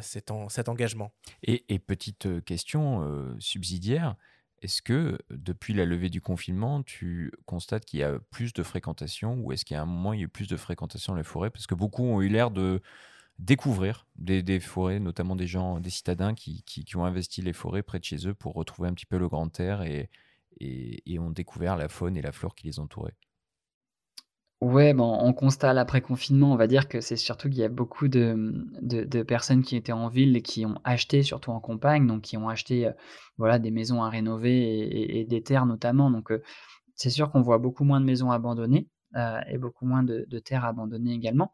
[0.00, 1.12] cet en cet engagement?
[1.42, 4.16] Et, et petite question subsidiaire,
[4.62, 9.34] est-ce que depuis la levée du confinement, tu constates qu'il y a plus de fréquentation
[9.40, 11.18] ou est-ce qu'il y a un moment, il y a eu plus de fréquentation dans
[11.18, 11.50] les forêts?
[11.50, 12.82] Parce que beaucoup ont eu l'air de
[13.38, 17.82] découvrir des, forêts, notamment des gens, des citadins qui, qui, qui ont investi les forêts
[17.82, 20.10] près de chez eux pour retrouver un petit peu le grand air et,
[20.60, 23.16] et, et ont découvert la faune et la flore qui les entourait.
[24.60, 27.70] Ouais, bon, en constat à l'après-confinement, on va dire que c'est surtout qu'il y a
[27.70, 32.06] beaucoup de, de personnes qui étaient en ville et qui ont acheté, surtout en campagne,
[32.06, 32.92] donc qui ont acheté, heu,
[33.38, 36.42] voilà, des maisons à rénover et des terres notamment, donc heu,
[36.96, 40.64] c'est sûr qu'on voit beaucoup moins de maisons abandonnées, heu et beaucoup moins de terres
[40.64, 41.52] abandonnées également.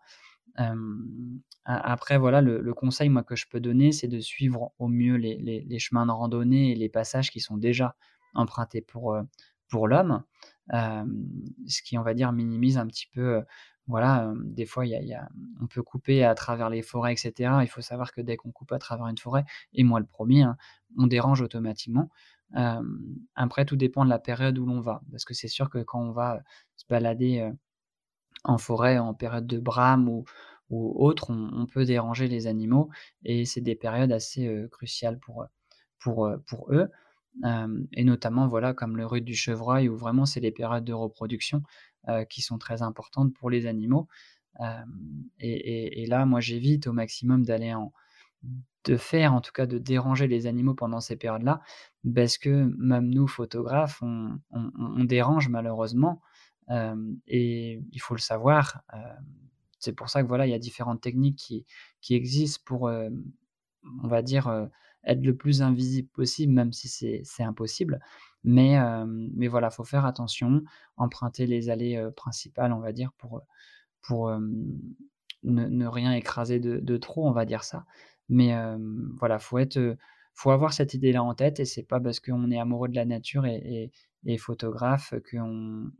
[1.64, 5.36] Après voilà, le conseil, moi, que je peux donner, c'est de suivre au mieux les
[5.38, 7.96] les les chemins de randonnée et les passages qui sont déjà
[8.34, 9.16] empruntés pour,
[9.68, 10.22] pour l'homme.
[10.70, 13.42] Ce qui, on va dire, minimise un petit peu,
[13.86, 15.28] voilà, des fois, y a
[15.60, 17.62] on peut couper à travers les forêts et cetera.
[17.64, 20.42] Il faut savoir que dès qu'on coupe à travers une forêt et moi le premier
[20.42, 20.56] hein,
[20.98, 22.10] on dérange automatiquement.
[23.34, 25.02] Après tout dépend de la période où l'on va.
[25.10, 26.42] Parce que c'est sûr que quand on va,
[26.76, 27.48] se balader,
[28.44, 30.24] en forêt, en période de brame ou
[30.70, 32.90] autre, on peut déranger les animaux
[33.24, 35.46] et c'est des périodes assez, cruciales pour
[36.72, 36.88] eux.
[37.44, 41.62] Et notamment, voilà, comme le rut du chevreuil où vraiment c'est les périodes de reproduction,
[42.30, 44.08] qui sont très importantes pour les animaux.
[45.40, 47.92] Et là, moi, j'évite au maximum d'aller en
[48.84, 51.60] de faire, en tout cas, de déranger les animaux pendant ces périodes-là,
[52.14, 56.20] parce que même nous, photographes, on dérange malheureusement,
[57.26, 58.82] et il faut le savoir,
[59.80, 61.66] c'est pour ça que, voilà, il y a différentes techniques qui
[62.00, 64.68] qui existent pour, on va dire,
[65.06, 68.00] être le plus invisible possible, même si c'est impossible.
[68.44, 70.62] Mais hem, mais voilà, faut faire attention,
[70.96, 73.42] emprunter les allées, heu, principales, on va dire, pour,
[74.02, 74.78] pour, hem,
[75.44, 77.86] ne rien écraser de trop, on va dire ça.
[78.28, 79.58] Mais hem, voilà, faut
[80.34, 83.04] faut avoir cette idée-là en tête et c'est pas parce qu'on est amoureux de la
[83.06, 83.90] nature et
[84.26, 85.90] et photographe qu'on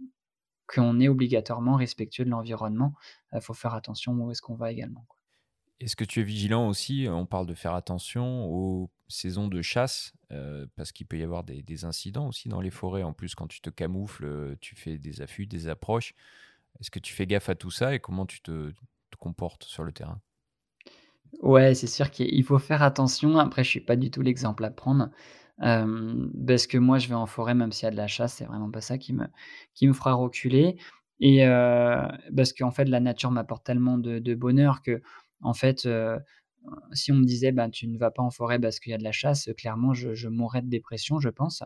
[0.69, 2.95] qu'on est obligatoirement respectueux de l'environnement.
[3.35, 5.07] Il faut faire attention où est-ce qu'on va également.
[5.81, 7.07] Est-ce que tu es vigilant aussi?
[7.09, 10.13] On parle de faire attention aux saisons de chasse,
[10.75, 13.03] parce qu'il peut y avoir des incidents aussi dans les forêts.
[13.03, 16.15] En plus, quand tu te camoufles, tu fais des affûts, des approches.
[16.81, 18.73] Est-ce que tu fais gaffe à tout ça et comment tu te
[19.11, 20.21] te comportes sur le terrain?
[21.43, 23.39] Ouais, c'est sûr qu'il il faut faire attention.
[23.39, 25.11] Après, je suis pas du tout l'exemple à prendre,
[25.59, 28.45] parce que moi, je vais en forêt, même s'il y a de la chasse, c'est
[28.45, 29.27] vraiment pas ça qui me
[29.75, 30.77] qui me fera reculer
[31.21, 31.45] et
[32.37, 34.83] parce qu'en fait, la nature m'apporte tellement de bonheur
[35.43, 35.89] qu'en fait,
[36.93, 38.99] si on me disait: «Ben, tu ne vas pas en forêt parce qu'il y a
[38.99, 41.63] de la chasse», clairement, je mourrais de dépression, je pense.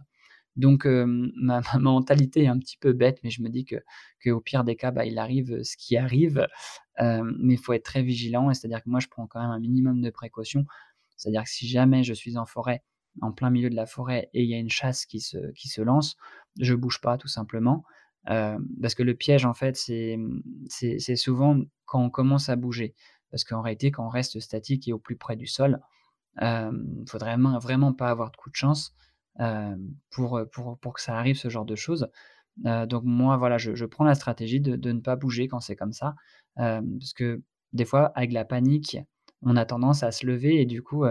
[0.57, 3.77] Donc ma mentalité est un petit peu bête, mais je me dis que
[4.25, 6.47] qu'au pire des cas, bah, il arrive, ce qui arrive,
[7.01, 10.01] mais il faut être très vigilant c'est-à-dire que moi, je prends quand même un minimum
[10.03, 10.67] de précautions.
[11.17, 12.83] C'est-à-dire que si jamais je suis en forêt,
[13.23, 15.69] en plein milieu de la forêt et il y a une chasse qui se qui
[15.69, 16.17] se lance,
[16.61, 17.85] je bouge pas tout simplement,
[18.27, 22.95] parce que le piège en fait c'est souvent quand on commence à bouger.
[23.31, 25.81] Parce qu'en réalité quand on reste statique et au plus près du sol,
[26.41, 28.95] hem, faudrait vraiment vraiment pas avoir de coup de chance,
[29.41, 32.09] hem, pour, pour pour que ça arrive ce genre de choses.
[32.67, 35.77] Heu, donc moi voilà, je prends la stratégie de de ne pas bouger quand c'est
[35.77, 36.15] comme ça,
[36.57, 37.43] parce que
[37.75, 38.99] des fois avec la panique,
[39.43, 41.05] on a tendance à se lever et du coup,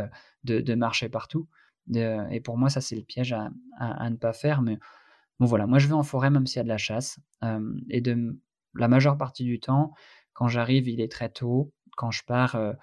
[0.45, 1.47] de marcher partout.
[1.95, 4.79] Et pour moi ça c'est le piège à à ne pas faire mais
[5.39, 7.19] bon voilà, moi je vais en forêt même s'il y a de la chasse,
[7.89, 8.37] et de
[8.75, 9.93] la majeure partie du temps,
[10.33, 11.73] quand j'arrive, il est très tôt.
[11.99, 12.73] Quand je pars, heu,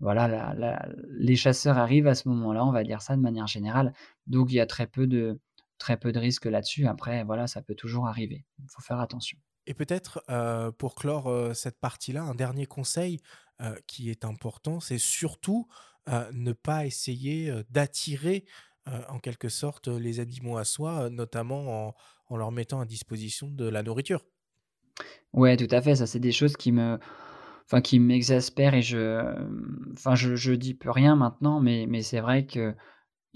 [0.00, 3.48] voilà, la la les chasseurs arrivent à ce moment-là, on va dire ça de manière
[3.48, 3.94] générale.
[4.26, 5.40] Donc il y a très peu de
[5.78, 6.86] très peu de risques là-dessus.
[6.88, 8.44] Après voilà, ça peut toujours arriver.
[8.60, 9.38] Il faut faire attention.
[9.66, 13.20] Et peut-être, heu, pour clore, heu, cette partie-là, un dernier conseil,
[13.88, 15.66] qui est important, c'est surtout,
[16.32, 18.44] ne pas essayer, d'attirer,
[18.86, 21.94] en quelque sorte, les animaux à soi, notamment en
[22.30, 24.22] en leur mettant à disposition de la nourriture.
[25.34, 26.98] Ouais, tout à fait, ça c'est des choses qui me
[27.68, 29.22] enfin qui m'exaspèrent et je,
[29.92, 32.74] enfin je dis plus rien maintenant, mais mais c'est vrai que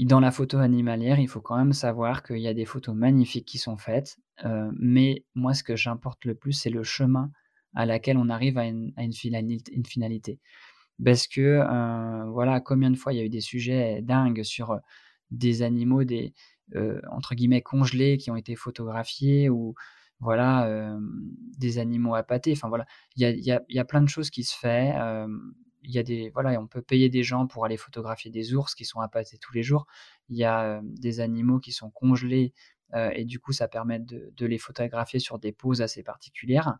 [0.01, 3.47] dans la photo animalière, il faut quand même savoir qu'il y a des photos magnifiques
[3.47, 7.31] qui sont faites, heu, mais moi ce que j'importe le plus, c'est le chemin
[7.75, 8.92] à laquelle on arrive à une
[9.87, 10.40] finalité.
[11.05, 14.73] Parce que, heu, voilà, combien de fois il y a eu des sujets dingues sur,
[14.73, 14.81] heu,
[15.31, 16.35] des animaux, des,
[17.11, 19.75] entre guillemets «congelés» qui ont été photographiés ou
[20.22, 20.96] voilà,
[21.58, 22.52] des animaux appâtés.
[22.52, 24.44] Enfin voilà, il y a il y a il y a plein de choses qui
[24.44, 24.94] se fait,
[25.82, 28.74] il y a des voilà, on peut payer des gens pour aller photographier des ours
[28.74, 29.87] qui sont appâtés tous les jours.
[30.28, 32.54] Il y a, des animaux qui sont congelés,
[33.14, 36.78] et du coup ça permet de de les photographier sur des poses assez particulières.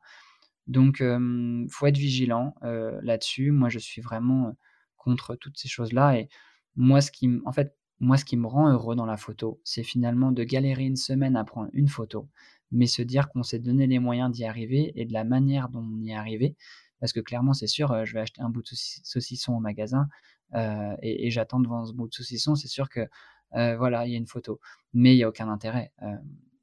[0.69, 3.51] Donc hem, faut être vigilant, là-dessus.
[3.51, 4.57] Moi, je suis vraiment,
[5.03, 6.29] contre toutes ces choses-là et
[6.77, 9.83] moi, ce qui en fait, moi, ce qui me rend heureux dans la photo, c'est
[9.83, 12.29] finalement de galérer une semaine à prendre une photo,
[12.73, 15.81] mais se dire qu'on s'est donné les moyens d'y arriver et de la manière dont
[15.83, 16.57] on y est arrivé.
[17.01, 19.61] Parce que clairement, c'est sûr, heu, je vais acheter un bout de saucis saucisson au
[19.61, 20.09] magasin,
[20.55, 23.01] heu et j'attends devant ce bout de saucisson, c'est sûr que,
[23.57, 24.61] heu, voilà, il y a une photo,
[24.95, 25.93] mais il y a aucun intérêt.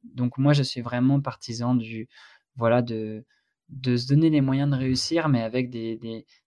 [0.04, 2.08] Donc moi, je suis vraiment partisan du
[2.56, 3.26] voilà, de
[3.70, 5.98] de se donner les moyens de réussir, mais avec des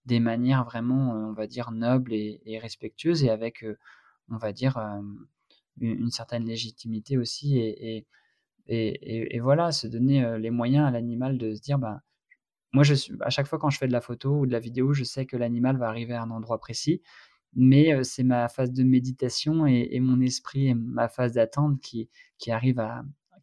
[0.07, 3.65] des manières vraiment, on va dire nobles et et respectueuses et avec,
[4.31, 4.79] on va dire,
[5.81, 8.07] une certaine légitimité aussi et
[8.69, 12.01] et voilà, se donner, heu, les moyens à l'animal de se dire: «Ben,
[12.75, 14.61] moi je suis» à chaque fois quand je fais de la photo ou de la
[14.61, 17.03] vidéo, je sais que l'animal va arriver à un endroit précis,
[17.55, 22.11] mais heu, c'est ma phase de méditation et mon esprit et ma phase d'attente qui
[22.39, 22.53] qui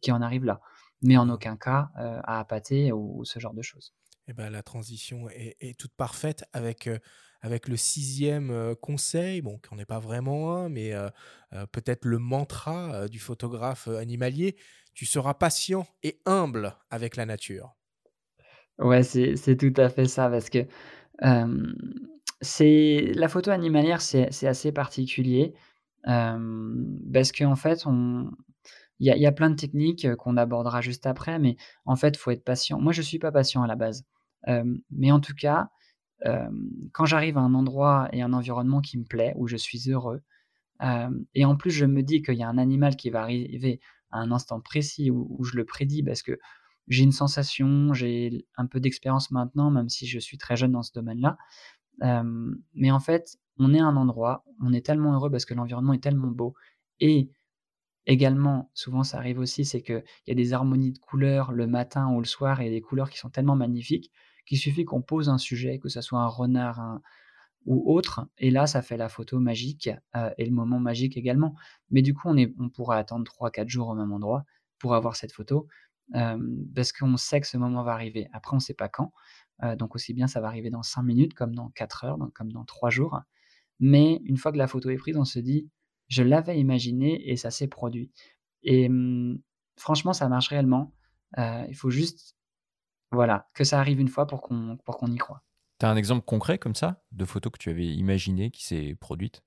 [0.02, 0.60] qui en arrive là,
[1.02, 3.92] mais en aucun cas, heu, à appâter ou ce genre de choses.
[4.28, 6.88] Et bah, la transition est toute parfaite avec,
[7.40, 10.92] avec le 6e, heu, conseil, bon, qui en est pas vraiment un, mais
[11.72, 14.56] peut-être le mantra, du photographe, animalier:
[15.00, 17.74] «Tu seras patient et humble avec la nature».
[18.78, 20.66] Ouais, c'est tout à fait ça parce que,
[22.42, 25.54] c'est la photo animalière, c'est assez particulier,
[26.06, 27.84] hem, parce qu'en fait,
[29.00, 32.30] il y a plein de techniques, heu, qu'on abordera juste après, mais en fait, faut
[32.32, 32.80] être patient.
[32.80, 34.04] Moi, je suis pas patient à la base,
[34.90, 35.70] mais en tout cas,
[36.92, 40.22] quand j'arrive à un endroit et un environnement qui me plaît, où je suis heureux,
[41.34, 43.80] et en plus, je me dis qu'il y a un animal qui va arriver
[44.12, 46.38] un instant précis où je le prédis parce que
[46.88, 50.82] j'ai une sensation, j'ai un peu d'expérience maintenant, même si je suis très jeune dans
[50.82, 51.38] ce domaine-là,
[52.74, 55.92] mais en fait, on est à un endroit, on est tellement heureux parce que l'environnement
[55.92, 56.54] est tellement beau.
[56.98, 57.30] Et
[58.06, 62.10] également, souvent ça arrive aussi, c'est qu'il y a des harmonies de couleurs le matin
[62.10, 64.10] ou le soir et des couleurs qui sont tellement magnifiques
[64.46, 67.02] qu'il suffit qu'on pose un sujet, que ça soit un renard, un
[67.66, 71.54] ou autre et là, ça fait la photo magique, heu et le moment magique également.
[71.90, 74.44] Mais du coup, on est on pourrait attendre 3-4 jours au même endroit
[74.78, 75.68] pour avoir cette photo,
[76.14, 78.28] hem, parce qu'on sait que ce moment va arriver.
[78.32, 79.12] Après, on sait pas quand,
[79.64, 82.32] heu, donc aussi bien ça va arriver dans 5 minutes comme dans 4 heures, donc
[82.34, 83.20] comme dans 3 jours.
[83.80, 85.68] Mais une fois que la photo est prise, on se dit:
[86.08, 88.12] «Je l'avais imaginé et ça s'est produit»
[88.64, 89.40] et mmh,
[89.78, 90.94] franchement, ça marche réellement,
[91.38, 92.36] il faut juste,
[93.12, 95.42] voilà, que ça arrive une fois pour qu'on qu'on y croie.
[95.80, 98.94] Tu as un exemple concret comme ça, de photo que tu avais imaginée qui s'est
[98.94, 99.42] produite?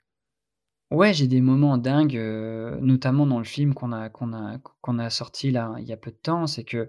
[0.91, 4.59] Ouais, j'ai des moments dingues, heu, notamment dans le film qu'on a a
[4.99, 6.45] a sorti là, il y a peu de temps.
[6.45, 6.87] C'est que,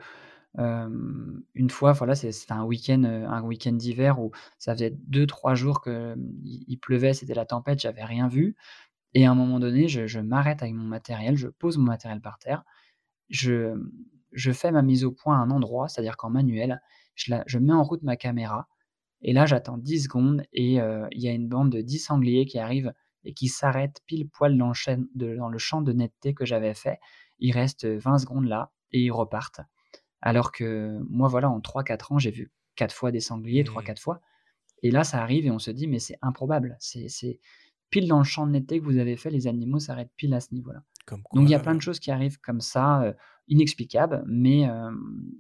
[0.59, 5.55] hem, une fois, voilà, c'était un week-end, heu, un week-end d'hiver où ça faisait 2-3
[5.57, 8.57] jours que, il il pleuvait, c'était la tempête, j'avais rien vu
[9.14, 12.20] et à un moment donné, je je m'arrête avec mon matériel, je pose mon matériel
[12.22, 12.64] par terre,
[13.30, 13.74] je,
[14.32, 16.80] je fais ma mise au point à un endroit, c'est-à-dire qu'en manuel,
[17.14, 18.68] je la je mets en route ma caméra
[19.25, 22.47] et là, j'attends 10 secondes et heu, il y a une bande de 10 sangliers
[22.47, 22.93] qui arrivent
[23.25, 26.99] et qui s'arrêtent pile poil dans le, dans le champ de netteté que j'avais fait.
[27.39, 29.61] Ils restent 20 secondes là et ils repartent.
[30.20, 33.97] Alors que moi, voilà, en 3-4 ans, j'ai vu 4 fois des sangliers, 3-4 mmh.
[33.97, 34.20] fois.
[34.83, 36.77] Et là, ça arrive et on se dit, mais c'est improbable.
[36.79, 37.41] C'est
[37.89, 40.41] pile dans le champ de netteté que vous avez fait, les animaux s'arrêtent pile à
[40.41, 40.83] ce niveau-là.
[41.09, 43.12] Donc il y a plein de choses qui arrivent comme ça, euh,
[43.49, 44.91] inexplicables, mais euh,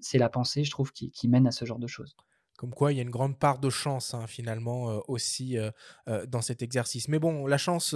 [0.00, 2.16] c'est la pensée, je trouve, qui, mène à ce genre de choses.
[2.56, 5.56] Comme quoi, il y a une grande part de chance, hein, finalement, euh, aussi
[6.28, 7.08] dans cet exercice.
[7.08, 7.94] Mais bon, la chance,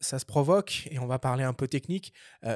[0.00, 2.12] ça se provoque, et on va parler un peu technique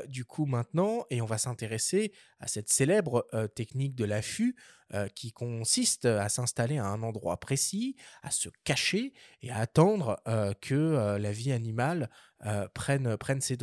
[0.06, 4.56] du coup maintenant, et on va s'intéresser à cette célèbre technique de l'affût
[5.14, 9.12] qui consiste à s'installer à un endroit précis, à se cacher
[9.42, 10.20] et à attendre
[10.60, 12.08] que la vie animale
[12.72, 13.58] prenne, prenne ses,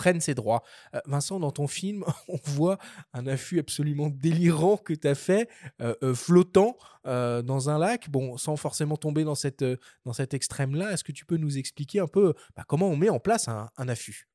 [0.00, 0.62] prennent ses droits.
[0.94, 2.78] Euh, Vincent, dans ton film, on voit
[3.12, 5.50] un affût absolument délirant que tu as fait,
[5.82, 9.64] euh, euh, flottant dans un lac, bon, sans forcément tomber dans, cette,
[10.04, 10.92] dans cet extrême-là.
[10.92, 13.88] Est-ce que tu peux nous expliquer un peu bah, comment on met en place un,
[13.88, 14.28] affût?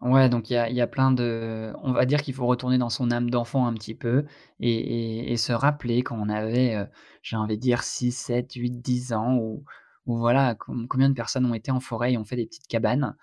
[0.00, 1.74] Ouais, donc il y a, plein de.
[1.82, 4.24] On va dire qu'il faut retourner dans son âme d'enfant un petit peu
[4.60, 6.88] et, se rappeler quand on avait,
[7.22, 9.62] j'ai envie de dire, 6, 7, 8, 10 ans, ou
[10.06, 13.14] voilà, combien de personnes ont été en forêt et ont fait des petites cabanes.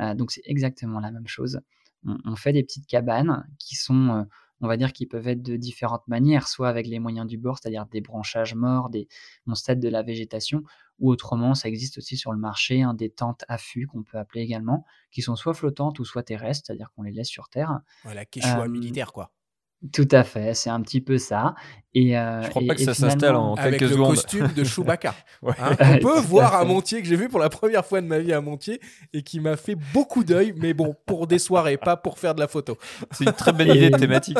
[0.00, 1.60] Euh, donc c'est exactement la même chose.
[2.26, 4.24] On, fait des petites cabanes qui sont, euh,
[4.60, 7.58] on va dire, qui peuvent être de différentes manières, soit avec les moyens du bord,
[7.58, 9.08] c'est-à-dire des branchages morts, des
[9.54, 10.62] stade de la végétation,
[10.98, 14.18] ou autrement, ça existe aussi sur le marché, hein, des tentes à fût qu'on peut
[14.18, 17.80] appeler également, qui sont soit flottantes ou soit terrestres, c'est-à-dire qu'on les laisse sur terre.
[18.02, 19.32] Voilà, quechua militaire, quoi.
[19.92, 21.54] Tout à fait, c'est un petit peu ça.
[21.94, 25.14] Et, euh, je crois pas que ça s'installe en quelques avec le costume de Chewbacca.
[25.46, 28.18] Hein, on peut voir un Montier que j'ai vu pour la première fois de ma
[28.18, 28.80] vie à Montier
[29.12, 32.40] et qui m'a fait beaucoup d'œil, mais bon, pour des soirées, pas pour faire de
[32.40, 32.78] la photo.
[33.10, 34.38] C'est une très belle idée de thématique.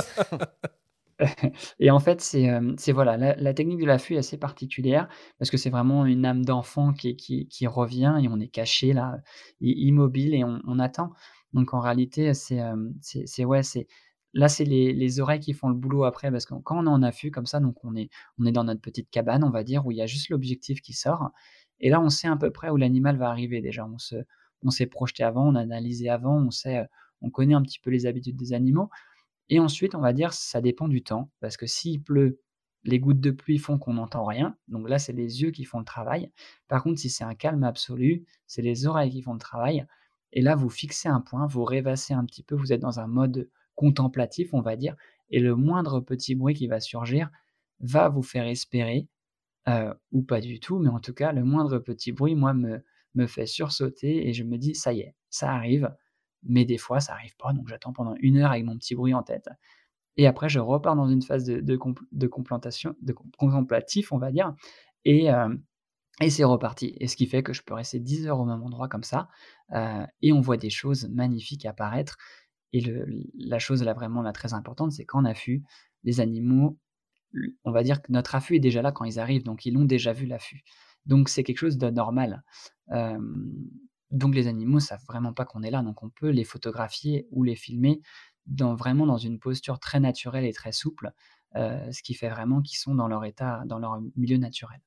[1.79, 5.59] et en fait, c'est euh, voilà, la, technique de l'affût est assez particulière parce que
[5.59, 9.19] c'est vraiment une âme d'enfant qui, qui, qui, revient et on est caché là,
[9.61, 11.11] immobile et on, on attend.
[11.53, 13.87] Donc en réalité, c'est euh, c'est ouais, c'est
[14.35, 17.03] Là, c'est les, oreilles qui font le boulot après, parce que quand on est en
[17.03, 19.97] affût comme ça, donc on est, dans notre petite cabane, on va dire, où il
[19.97, 21.31] y a juste l'objectif qui sort.
[21.81, 23.87] Et là, on sait à peu près où l'animal va arriver déjà.
[23.87, 24.17] On se,
[24.63, 26.85] on s'est projeté avant, on a analysé avant, on sait,
[27.23, 28.91] on connaît un petit peu les habitudes des animaux.
[29.51, 32.41] Et ensuite, on va dire, ça dépend du temps, parce que s'il pleut,
[32.85, 34.57] les gouttes de pluie font qu'on n'entend rien.
[34.69, 36.31] Donc là, c'est les yeux qui font le travail.
[36.69, 39.87] Par contre, si c'est un calme absolu, c'est les oreilles qui font le travail.
[40.33, 43.07] Et là, vous fixez un point, vous rêvassez un petit peu, vous êtes dans un
[43.07, 44.97] mode contemplatif, on va dire,
[45.31, 47.31] et le moindre petit bruit qui va surgir
[47.81, 49.09] va vous faire espérer,
[49.69, 52.85] euh, ou pas du tout, mais en tout cas, le moindre petit bruit, moi, me,
[53.15, 55.95] me fait sursauter et je me dis, ça y est, ça arrive,
[56.43, 59.15] mais des fois, ça arrive pas, donc j'attends pendant une heure avec mon petit bruit
[59.15, 59.49] en tête.
[60.17, 61.79] Et après, je repars dans une phase de, de,
[62.13, 64.55] de, complantation, de contemplatif, on va dire,
[65.05, 65.55] et, euh,
[66.21, 66.97] et c'est reparti.
[67.01, 69.29] Et ce qui fait que je peux rester 10 heures au même endroit comme ça,
[69.73, 72.17] euh, et on voit des choses magnifiques apparaître.
[72.77, 72.83] Et
[73.39, 75.63] la chose là vraiment très importante, c'est qu'en affût,
[76.03, 76.77] les animaux,
[77.63, 79.85] on va dire que notre affût est déjà là quand ils arrivent, donc ils ont
[79.85, 80.65] déjà vu l'affût.
[81.07, 82.43] Donc c'est quelque chose de normal.
[84.11, 87.45] donc les animaux savent vraiment pas qu'on est là, donc on peut les photographier ou
[87.45, 88.01] les filmer
[88.47, 91.13] dans, vraiment dans une posture très naturelle et très souple,
[91.55, 94.81] ce qui fait vraiment qu'ils sont dans leur état, dans leur milieu naturel.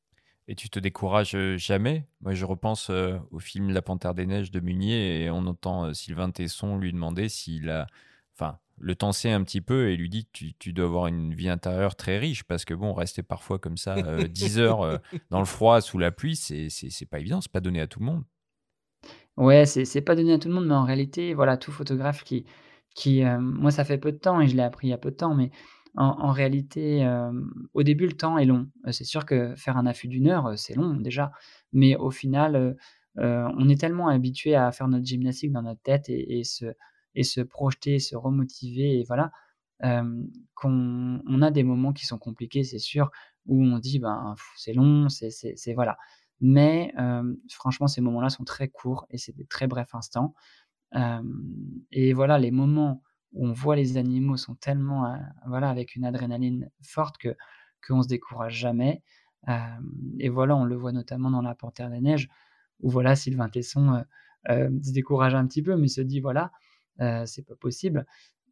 [0.48, 4.60] Et tu te décourages jamais Moi, je repense au film La Panthère des Neiges de
[4.60, 7.88] Munier et on entend Sylvain Tesson lui demander s'il a.
[8.34, 11.50] Enfin, le sait un petit peu et lui dit tu, tu dois avoir une vie
[11.50, 13.96] intérieure très riche parce que bon, rester parfois comme ça
[14.28, 17.88] 10 heures dans le froid, sous la pluie, c'est pas évident, c'est pas donné à
[17.88, 18.24] tout le monde.
[19.36, 22.46] Ouais, c'est pas donné à tout le monde, mais en réalité, voilà, tout photographe qui.
[22.96, 25.12] qui moi, ça fait peu de temps et je l'ai appris il y a peu
[25.12, 25.52] de temps, mais
[25.98, 27.08] en, réalité,
[27.74, 28.70] au début, le temps est long.
[28.92, 31.32] c'est sûr que faire un affût d'une heure, c'est long déjà,
[31.74, 32.78] mais au final,
[33.16, 36.66] on est tellement habitué à faire notre gymnastique dans notre tête et, se,
[37.16, 39.32] et se projeter, se remotiver, et voilà,
[40.54, 43.10] qu'on a des moments qui sont compliqués, c'est sûr,
[43.48, 45.98] où on dit ben c'est long, c'est voilà.
[46.42, 46.94] Mais
[47.50, 50.36] franchement, ces moments-là sont très courts et c'est des très brefs instants.
[51.92, 53.02] et voilà, les moments
[53.34, 55.18] où on voit les animaux sont tellement, euh,
[55.48, 57.36] voilà, avec une adrénaline forte que
[57.88, 59.02] qu'on se décourage jamais.
[60.20, 62.28] et voilà, on le voit notamment dans La Panthère des Neiges,
[62.82, 64.02] où voilà, Sylvain Tesson euh,
[64.50, 66.52] euh, se décourage un petit peu, mais se dit voilà,
[67.26, 68.06] c'est pas possible.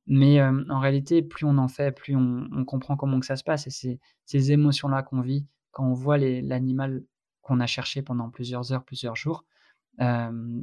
[0.08, 3.68] Mais en réalité, plus on en fait, plus on, comprend comment que ça se passe.
[3.68, 7.04] Et ces émotions-là qu'on vit quand on voit l'animal
[7.42, 9.46] qu'on a cherché pendant plusieurs heures, plusieurs jours.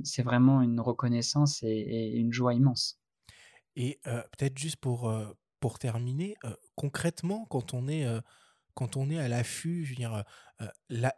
[0.05, 3.02] c'est vraiment une reconnaissance et une joie immense.
[3.77, 5.13] Et peut-être juste pour,
[5.61, 6.37] pour terminer,
[6.75, 8.07] concrètement, quand on est
[8.75, 10.25] quand on est à l'affût, je veux dire,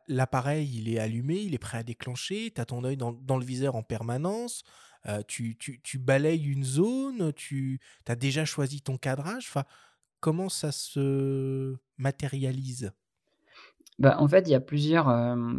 [0.09, 3.45] l'appareil, il est allumé, il est prêt à déclencher, tu as ton œil dans, le
[3.45, 4.65] viseur en permanence,
[5.29, 9.53] tu, tu, balayes une zone, tu as déjà choisi ton cadrage.
[10.21, 12.93] Comment ça se matérialise?
[14.01, 15.07] Bah, en fait, il y a plusieurs,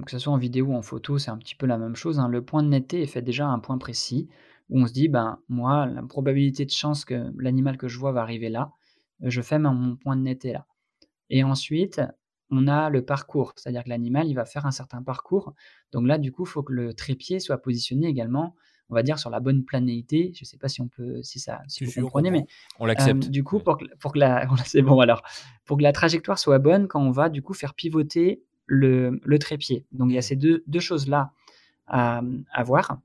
[0.06, 2.20] que ce soit en vidéo ou en photo, c'est un petit peu la même chose,
[2.20, 2.28] hein.
[2.28, 4.28] Le point de netteté est fait déjà à un point précis
[4.70, 8.12] où on se dit: «Ben, moi, la probabilité de chance que l'animal que je vois
[8.12, 8.72] va arriver là,
[9.22, 10.66] je fais mon point de netteté là»
[11.30, 12.02] et ensuite,
[12.52, 15.54] on a le parcours, c'est-à-dire que l'animal, il va faire un certain parcours.
[15.92, 18.56] Donc là, du coup, il faut que le trépied soit positionné également,
[18.90, 20.32] on va dire, sur la bonne planéité.
[20.36, 22.46] Je ne sais pas si on peut, si ça, si vous comprenez, mais
[22.80, 23.30] on l'accepte.
[23.30, 25.24] du coup, pour que, pour que la, c'est bon alors,
[25.66, 29.40] pour que la trajectoire soit bonne, quand on va du coup faire pivoter le, le
[29.40, 29.86] trépied.
[29.92, 30.24] Donc il y a mmh.
[30.24, 31.32] ces deux, deux choses là
[31.88, 33.00] à, à voir.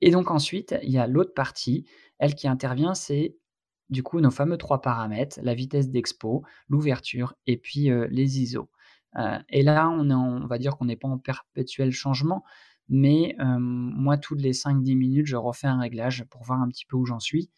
[0.00, 1.86] Et donc ensuite, il y a l'autre partie,
[2.18, 3.36] elle qui intervient, c'est
[3.90, 8.68] du coup nos fameux trois paramètres, la vitesse d'expo, l'ouverture et puis les ISO.
[9.48, 12.44] et là, on, va dire qu'on n'est pas en perpétuel changement,
[12.88, 16.96] mais moi, toutes les 5-10 minutes, je refais un réglage pour voir un petit peu
[16.96, 17.50] où j'en suis.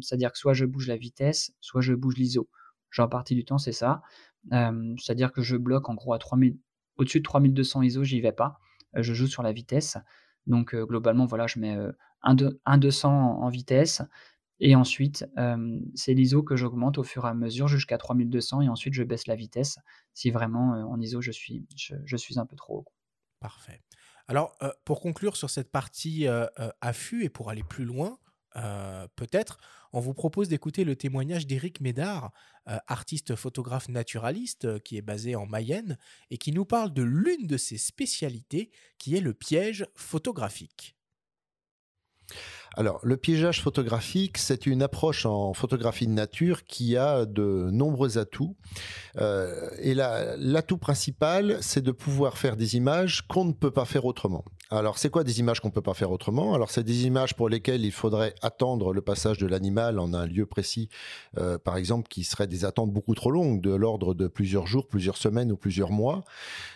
[0.00, 2.48] C'est-à-dire que soit je bouge la vitesse, soit je bouge l'ISO.
[2.90, 4.02] Genre, partie du temps, c'est ça.
[4.50, 6.56] C'est-à-dire que je bloque en gros à 3000,
[6.96, 8.58] au-dessus de 3200 ISO, j'y vais pas.
[8.94, 9.98] je joue sur la vitesse.
[10.48, 11.76] Donc, globalement, voilà, je mets
[12.22, 14.02] un, 200 en vitesse,
[14.60, 15.24] et ensuite,
[15.94, 19.28] c'est l'ISO que j'augmente au fur et à mesure jusqu'à 3200 et ensuite je baisse
[19.28, 19.78] la vitesse
[20.14, 22.84] si vraiment en ISO je suis, je, suis un peu trop haut.
[23.38, 23.80] Parfait.
[24.26, 26.26] Alors, pour conclure sur cette partie
[26.80, 28.18] affût et pour aller plus loin,
[29.16, 29.58] peut-être,
[29.92, 32.32] on vous propose d'écouter le témoignage d'Éric Médard,
[32.86, 35.98] artiste photographe naturaliste qui est basé en Mayenne
[36.30, 40.98] et qui nous parle de l'une de ses spécialités qui est le piège photographique.
[42.76, 48.18] Alors, le piégeage photographique, c'est une approche en photographie de nature qui a de nombreux
[48.18, 48.56] atouts.
[49.16, 54.04] Euh, et l'atout principal, c'est de pouvoir faire des images qu'on ne peut pas faire
[54.04, 54.44] autrement.
[54.70, 56.54] Alors, c'est quoi des images qu'on ne peut pas faire autrement?
[56.54, 60.26] Alors, c'est des images pour lesquelles il faudrait attendre le passage de l'animal en un
[60.26, 60.88] lieu précis,
[61.38, 64.86] euh, par exemple, qui seraient des attentes beaucoup trop longues, de l'ordre de plusieurs jours,
[64.86, 66.22] plusieurs semaines ou plusieurs mois.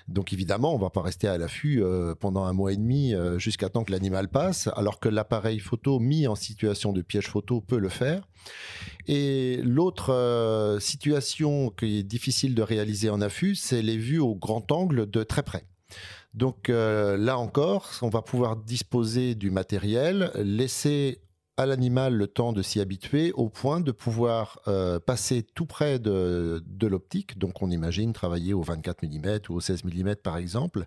[0.08, 3.14] Donc, évidemment, on ne va pas rester à l'affût euh, pendant un mois et demi
[3.36, 7.60] jusqu'à temps que l'animal passe, alors que l'appareil photo mis en situation de piège photo
[7.60, 8.26] peut le faire.
[9.06, 14.34] Et l'autre euh, situation qui est difficile de réaliser en affût, c'est les vues au
[14.34, 15.66] grand angle de très près.
[16.34, 21.20] Donc euh, là encore, on va pouvoir disposer du matériel, laisser
[21.58, 25.98] à l'animal le temps de s'y habituer au point de pouvoir euh, passer tout près
[25.98, 27.38] de, l'optique.
[27.38, 30.86] Donc on imagine travailler au 24 mm ou au 16 mm par exemple.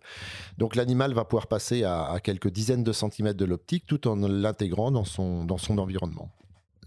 [0.58, 4.92] Donc l'animal va pouvoir passer à, quelques dizaines de centimètres de l'optique tout en l'intégrant
[4.92, 6.30] dans son, environnement.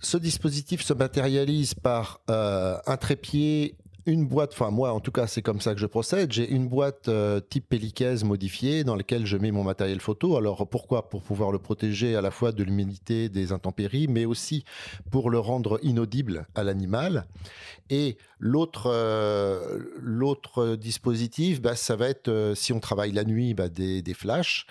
[0.00, 3.76] Ce dispositif se matérialise par euh, un trépied
[4.08, 6.66] une boîte, enfin moi en tout cas c'est comme ça que je procède, j'ai une
[6.66, 10.36] boîte euh, type pellicaise modifiée dans laquelle je mets mon matériel photo.
[10.36, 11.08] Alors pourquoi?
[11.08, 14.64] Pour pouvoir le protéger à la fois de l'humidité, des intempéries, mais aussi
[15.10, 17.26] pour le rendre inaudible à l'animal.
[17.90, 23.68] Et l'autre euh, dispositif, bah, ça va être, euh, si on travaille la nuit, bah,
[23.68, 24.66] des, des flashs.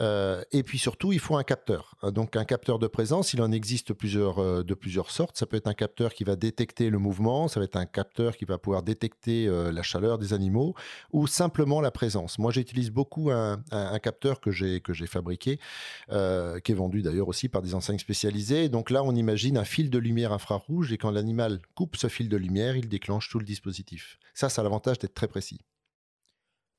[0.00, 1.94] Euh, et puis surtout, il faut un capteur.
[2.04, 5.36] Euh, donc un capteur de présence, il en existe plusieurs, euh, de plusieurs sortes.
[5.36, 8.36] Ça peut être un capteur qui va détecter le mouvement, ça va être un capteur
[8.36, 10.74] qui va pouvoir détecter la chaleur des animaux
[11.12, 12.38] ou simplement la présence.
[12.38, 13.62] Moi, j'utilise beaucoup un,
[14.02, 15.58] capteur que j'ai que j'ai fabriqué,
[16.08, 18.68] qui est vendu d'ailleurs aussi par des enseignes spécialisées.
[18.68, 22.28] Donc là, on imagine un fil de lumière infrarouge et quand l'animal coupe ce fil
[22.28, 24.18] de lumière, il déclenche tout le dispositif.
[24.34, 25.60] Ça, ça a l'avantage d'être très précis.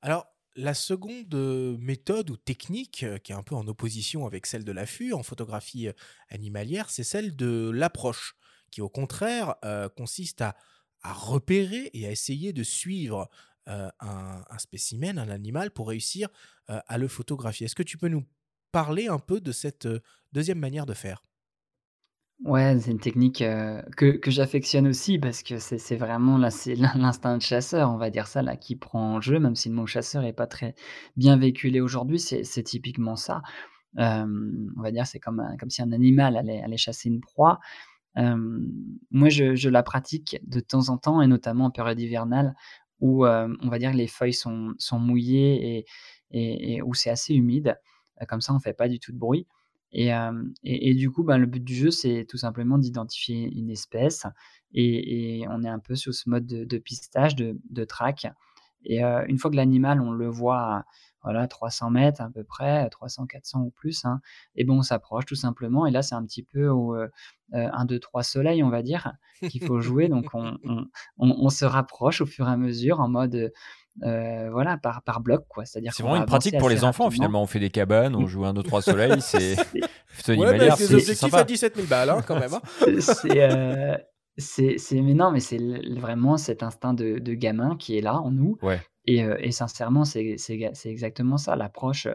[0.02, 0.26] Alors,
[0.58, 1.34] la seconde
[1.80, 5.90] méthode ou technique, qui est un peu en opposition avec celle de l'affût en photographie
[6.30, 8.36] animalière, c'est celle de l'approche,
[8.72, 9.56] qui au contraire
[9.96, 10.56] consiste à,
[11.04, 13.30] repérer et à essayer de suivre
[13.68, 16.28] un, spécimen, un animal, pour réussir
[16.68, 17.66] à le photographier.
[17.66, 18.26] Est-ce que tu peux nous
[18.72, 19.88] parler un peu de cette
[20.34, 21.24] deuxième manière de faire?
[22.46, 27.36] Ouais, c'est une technique, que que j'affectionne aussi parce que c'est vraiment là, c'est l'instinct
[27.38, 29.88] de chasseur, on va dire ça là, qui prend en jeu, même si le mot
[29.88, 30.76] chasseur est pas très
[31.16, 33.42] bien véhiculé aujourd'hui, c'est typiquement ça.
[33.98, 37.60] on va dire, c'est comme comme si un animal allait allait chasser une proie.
[38.16, 42.56] moi je je la pratique de temps en temps et notamment en période hivernale
[43.00, 45.86] où, on va dire les feuilles sont sont mouillées
[46.32, 47.78] et et où c'est assez humide.
[48.28, 49.48] comme ça on fait pas du tout de bruit.
[49.94, 50.12] Et,
[50.64, 54.26] et, du coup, ben, le but du jeu, c'est tout simplement d'identifier une espèce.
[54.74, 58.28] Et, on est un peu sur ce mode de, pistage, de, de track.
[58.84, 60.86] Et une fois que l'animal, on le voit
[61.24, 64.06] voilà, 300 mètres à peu près, 300, 400 ou plus.
[64.06, 64.22] Hein,
[64.56, 65.86] et bon, on s'approche tout simplement.
[65.86, 66.96] Et là, c'est un petit peu au
[67.52, 69.14] 1, 2, 3 soleils, on va dire,
[69.50, 70.08] qu'il faut jouer.
[70.08, 70.58] Donc, on,
[71.18, 73.52] on, se rapproche au fur et à mesure en mode.
[74.02, 75.66] Voilà, par, par bloc, quoi.
[75.66, 77.42] C'est-à-dire c'est vraiment une pratique pour les enfants, finalement.
[77.42, 79.22] On fait des cabanes, on joue 1, 2, 3 soleils.
[79.22, 79.56] C'est.
[80.28, 82.54] ouais, mais des objectifs à 17 000 balles, hein, quand même.
[82.54, 82.62] Hein.
[84.40, 84.78] c'est.
[84.78, 85.60] C'est, mais non, mais c'est
[85.98, 88.60] vraiment cet instinct de, de, gamin qui est là en nous.
[88.62, 88.80] Ouais.
[89.06, 90.36] Et, et sincèrement, c'est
[90.86, 91.56] exactement ça.
[91.56, 92.08] L'approche,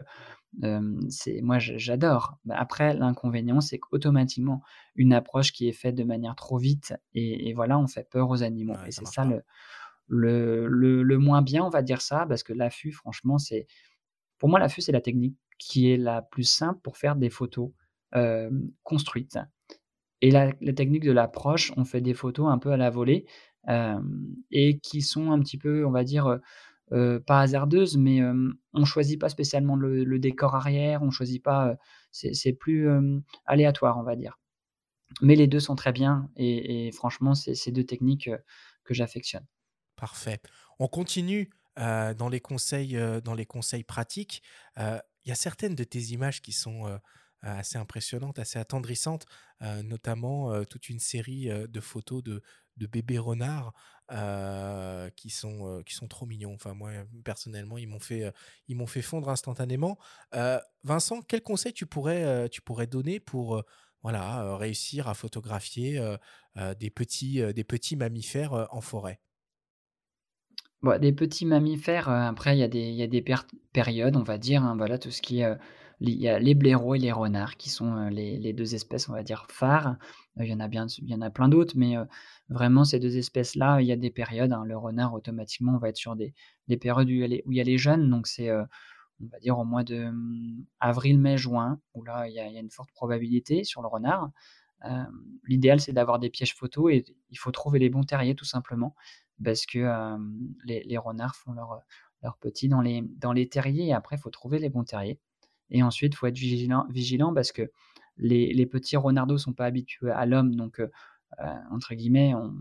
[1.09, 2.37] c'est moi, j'adore.
[2.45, 4.61] Bah, après, l'inconvénient, c'est qu'automatiquement,
[4.95, 8.43] une approche qui est faite de manière trop vite, et, voilà, on fait peur aux
[8.43, 8.75] animaux.
[8.87, 9.43] et c'est ça le,
[10.07, 13.67] le, moins bien, on va dire ça, parce que l'affût, franchement, c'est.
[14.39, 17.71] Pour moi, l'affût, c'est la technique qui est la plus simple pour faire des photos
[18.83, 19.39] construites.
[20.21, 23.25] Et la, technique de l'approche, on fait des photos un peu à la volée
[24.51, 26.39] et qui sont un petit peu, on va dire,
[26.89, 28.21] pas hasardeuses, mais
[28.73, 31.75] on choisit pas spécialement le, décor arrière, on choisit pas,
[32.11, 32.87] c'est plus
[33.45, 34.39] aléatoire, on va dire.
[35.21, 38.29] Mais les deux sont très bien et, franchement, c'est ces deux techniques
[38.83, 39.45] que j'affectionne.
[39.95, 40.39] Parfait.
[40.79, 44.43] On continue dans, les conseils, dans les conseils pratiques.
[44.77, 46.99] Il y a certaines de tes images qui sont
[47.45, 49.25] euh, assez impressionnante, assez attendrissante,
[49.61, 52.41] euh, notamment euh, toute une série de photos de,
[52.77, 53.73] bébés renards
[55.15, 56.53] qui, sont, trop mignons.
[56.53, 56.91] Enfin, moi,
[57.25, 59.97] personnellement, ils m'ont fait, fondre instantanément.
[60.83, 62.47] Vincent, quel conseil tu pourrais,
[62.89, 63.63] donner pour
[64.03, 66.01] réussir à photographier
[66.55, 69.19] des petits mammifères en forêt?
[70.99, 72.63] Des petits mammifères, après, il y
[73.03, 73.25] a des,
[73.71, 74.63] périodes, on va dire.
[74.63, 75.57] Hein, voilà, tout ce qui est
[76.05, 79.13] il y a les blaireaux et les renards qui sont euh, les, deux espèces, on
[79.13, 79.95] va dire, phares.
[80.39, 82.03] Euh, il y en a plein d'autres, mais euh,
[82.49, 84.51] vraiment ces deux espèces-là, il y a des périodes.
[84.51, 84.63] Hein.
[84.65, 86.33] Le renard, automatiquement, on va être sur des,
[86.77, 90.05] périodes où il, y a les, jeunes, donc c'est, on va dire, au mois de
[90.05, 94.29] hum, avril, mai, juin, où là, il y a, une forte probabilité sur le renard.
[95.47, 98.95] L'idéal, c'est d'avoir des pièges photos et il faut trouver les bons terriers, tout simplement,
[99.43, 100.17] parce que
[100.65, 101.81] les, renards font leurs
[102.23, 105.19] leur petits dans les, dans les terriers et après, il faut trouver les bons terriers.
[105.69, 107.69] Et ensuite, il faut être vigilant, vigilant parce que
[108.17, 110.55] les, les petits renardos ne sont pas habitués à l'homme.
[110.55, 110.87] Donc, euh,
[111.71, 112.53] entre guillemets, on,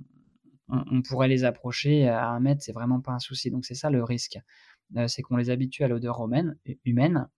[0.69, 3.51] on, pourrait les approcher à un mètre, c'est vraiment pas un souci.
[3.51, 4.39] Donc, c'est ça le risque.
[5.07, 6.23] C'est qu'on les habitue à l'odeur
[6.85, 7.29] humaine.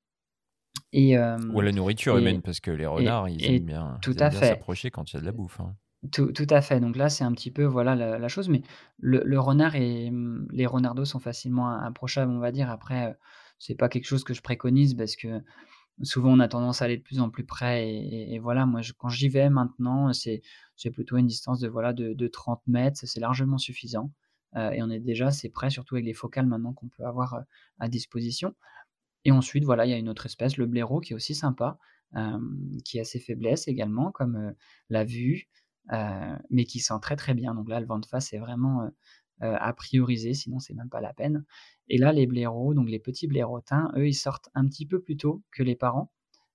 [0.92, 3.98] Et, Ou à la nourriture humaine, parce que les renards, ils aiment bien
[4.30, 5.60] s'approcher quand il y a de la bouffe.
[5.60, 5.76] Hein.
[6.12, 6.80] Tout, tout, à fait.
[6.80, 8.48] Donc là, c'est un petit peu voilà la, chose.
[8.48, 8.62] Mais
[8.98, 10.12] le, renard et
[10.52, 12.70] les renardos sont facilement approchables, on va dire.
[12.70, 13.16] Après,
[13.58, 15.42] c'est pas quelque chose que je préconise parce que
[16.02, 19.08] souvent on a tendance à aller de plus en plus près et, voilà moi quand
[19.08, 20.42] j'y vais maintenant c'est
[20.92, 24.10] plutôt une distance de voilà de, 30 mètres c'est largement suffisant
[24.56, 27.34] euh, et on est déjà c'est prêt surtout avec les focales maintenant qu'on peut avoir
[27.34, 27.40] euh,
[27.78, 28.54] à disposition
[29.24, 31.78] et ensuite voilà il y a une autre espèce le blaireau qui est aussi sympa
[32.16, 32.38] euh,
[32.84, 34.54] qui a ses faiblesses également comme
[34.90, 35.48] la vue
[35.90, 38.90] mais qui sent très très bien donc là le vent de face est vraiment
[39.40, 41.44] à prioriser sinon c'est même pas la peine
[41.88, 45.16] et là, les blaireaux, donc les petits blairotins, eux, ils sortent un petit peu plus
[45.16, 46.10] tôt que les parents.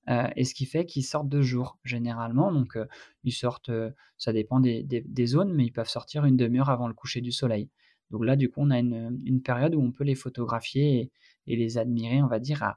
[0.09, 2.51] Euh, et ce qui fait qu'ils sortent de jour, généralement.
[2.51, 2.85] Donc, euh,
[3.23, 6.93] ils sortent, euh, ça dépend des, zones, mais ils peuvent sortir une demi-heure avant le
[6.95, 7.69] coucher du soleil.
[8.09, 11.11] Donc là, du coup, on a une, période où on peut les photographier
[11.47, 12.75] et, les admirer, on va dire.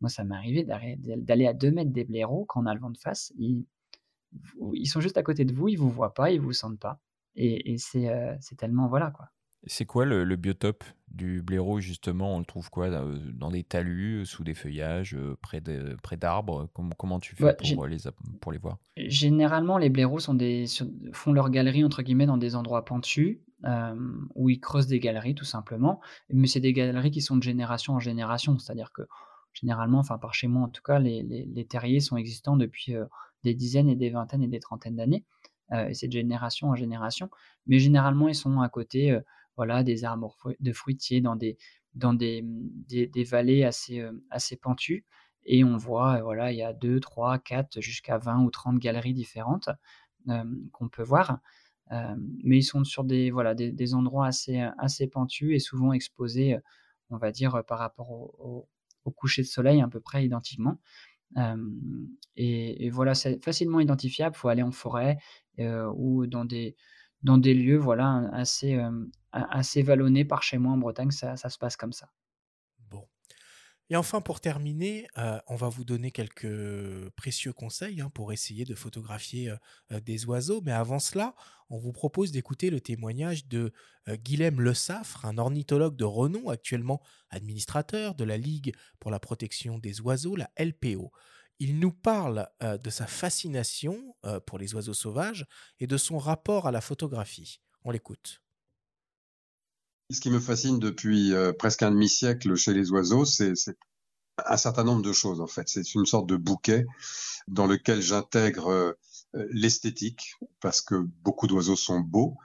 [0.00, 2.90] Moi, ça m'est arrivé d'aller à 2 mètres des blaireaux quand on a le vent
[2.90, 3.32] de face.
[4.74, 7.00] Ils sont juste à côté de vous, ils vous voient pas, ils vous sentent pas.
[7.34, 9.26] Et, et c'est tellement, voilà, quoi.
[9.66, 12.34] C'est quoi le, biotope du blaireau justement?
[12.34, 15.60] On le trouve quoi Dans des talus, sous des feuillages, près
[16.16, 16.70] d'arbres?
[16.72, 17.98] Comment, comment tu fais pour, les,
[18.40, 18.78] pour les voir?
[18.96, 20.64] Généralement, les blaireaux sont des,
[21.12, 23.38] font leur galerie entre guillemets dans des endroits pentus
[24.34, 26.00] où ils creusent des galeries tout simplement.
[26.30, 29.02] Mais c'est des galeries qui sont de génération en génération, c'est-à-dire que
[29.52, 32.94] généralement, enfin par chez moi en tout cas, les, les, terriers sont existants depuis
[33.44, 35.24] des dizaines et des vingtaines et des trentaines d'années.
[35.72, 37.30] et c'est de génération en génération.
[37.66, 39.18] Mais généralement, ils sont à côté
[39.56, 41.58] voilà, des arbres de fruitiers dans des,
[41.94, 42.42] dans des,
[42.88, 45.04] des, vallées assez, euh, assez pentues.
[45.44, 48.78] Et on voit, euh, voilà, il y a 2, 3, 4, jusqu'à 20 ou 30
[48.78, 49.68] galeries différentes
[50.28, 51.40] euh, qu'on peut voir.
[51.90, 56.56] mais ils sont sur des, voilà, des, endroits assez, assez pentus et souvent exposés,
[57.10, 58.68] on va dire, par rapport au,
[59.16, 60.78] coucher de soleil, à peu près identiquement.
[62.36, 64.34] Et, voilà, c'est facilement identifiable.
[64.36, 65.18] Il faut aller en forêt
[65.58, 66.76] ou dans des,
[67.22, 68.78] dans des lieux voilà, assez,
[69.32, 72.08] assez vallonnés par chez moi en Bretagne, ça, ça se passe comme ça.
[73.92, 78.64] Et enfin, pour terminer, euh, on va vous donner quelques précieux conseils hein, pour essayer
[78.64, 79.56] de photographier euh,
[79.90, 80.60] euh, des oiseaux.
[80.64, 81.34] Mais avant cela,
[81.70, 83.72] on vous propose d'écouter le témoignage de
[84.08, 89.78] Guilhem Le Saffre, un ornithologue de renom, actuellement administrateur de la Ligue pour la protection
[89.78, 91.12] des oiseaux, la LPO.
[91.60, 94.16] Il nous parle de sa fascination
[94.46, 95.46] pour les oiseaux sauvages
[95.78, 97.60] et de son rapport à la photographie.
[97.84, 98.42] On l'écoute.
[100.10, 103.54] Ce qui me fascine depuis euh, presque un demi-siècle chez les oiseaux, c'est
[104.44, 105.68] un certain nombre de choses en fait.
[105.68, 106.84] C'est une sorte de bouquet
[107.46, 108.92] dans lequel j'intègre euh,
[109.50, 112.36] l'esthétique parce que beaucoup d'oiseaux sont beaux.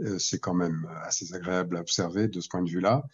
[0.00, 3.04] Euh, c'est quand même assez agréable à observer de ce point de vue-là.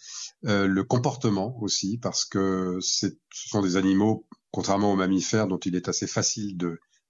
[0.42, 5.88] le comportement aussi parce que ce sont des animaux, contrairement aux mammifères, dont il est
[5.88, 6.56] assez facile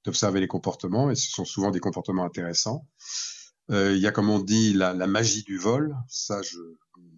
[0.05, 2.87] d'observer les comportements et ce sont souvent des comportements intéressants.
[3.71, 5.95] Il y a, comme on dit, la, la magie du vol.
[6.09, 6.59] Ça, je,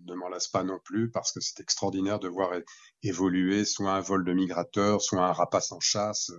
[0.06, 2.50] ne m'en lasse pas non plus parce que c'est extraordinaire de voir
[3.02, 6.30] évoluer soit un vol de migrateur, soit un rapace en chasse,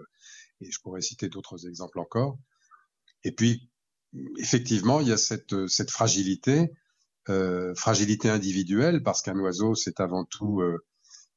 [0.59, 2.37] et je pourrais citer d'autres exemples encore.
[3.23, 3.69] Et puis,
[4.37, 6.71] effectivement, il y a cette, cette fragilité,
[7.29, 10.85] euh, fragilité individuelle, parce qu'un oiseau, c'est avant tout euh,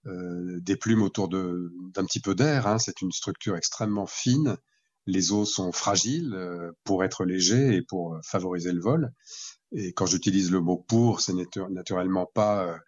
[0.07, 2.66] euh, des plumes autour d'un petit peu d'air.
[2.66, 2.79] Hein.
[2.79, 4.57] C'est une structure extrêmement fine.
[5.07, 6.35] Les os sont fragiles
[6.85, 9.13] pour être légers et pour favoriser le vol.
[9.75, 11.35] Et quand j'utilise le mot pour, c'est
[11.71, 12.67] naturellement pas.
[12.67, 12.79] Euh,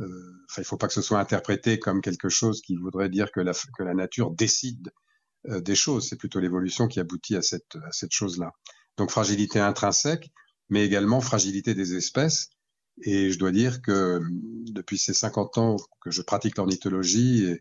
[0.00, 3.30] euh, enfin, il faut pas que ce soit interprété comme quelque chose qui voudrait dire
[3.30, 4.90] que la, que la nature décide
[5.48, 6.08] euh, des choses.
[6.08, 8.52] C'est plutôt l'évolution qui aboutit à cette, à cette chose-là.
[8.96, 10.32] Donc fragilité intrinsèque,
[10.68, 12.48] mais également fragilité des espèces.
[13.02, 14.20] Et je dois dire que
[14.72, 17.60] depuis ces 50 ans que je pratique l'ornithologie et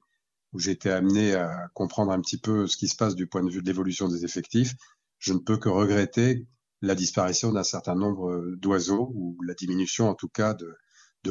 [0.54, 3.44] où j'ai été amené à comprendre un petit peu ce qui se passe du point
[3.44, 4.76] de vue de l'évolution des effectifs,
[5.20, 6.48] je ne peux que regretter
[6.82, 10.76] la disparition d'un certain nombre d'oiseaux ou la diminution en tout cas de,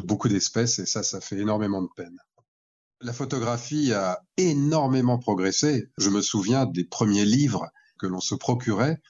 [0.01, 2.19] beaucoup d'espèces et ça, ça fait énormément de peine.
[3.03, 5.91] La photographie a énormément progressé.
[5.99, 7.69] Je me souviens des premiers livres
[7.99, 9.03] que l'on se procurait,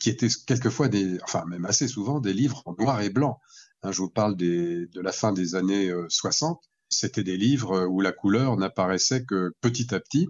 [0.00, 3.38] qui étaient quelquefois des, enfin même assez souvent des livres en noir et blanc.
[3.82, 6.60] Hein, je vous parle de la fin des années 60.
[6.88, 10.28] C'était des livres où la couleur n'apparaissait que petit à petit,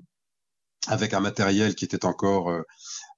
[0.86, 2.62] avec un matériel qui était encore euh,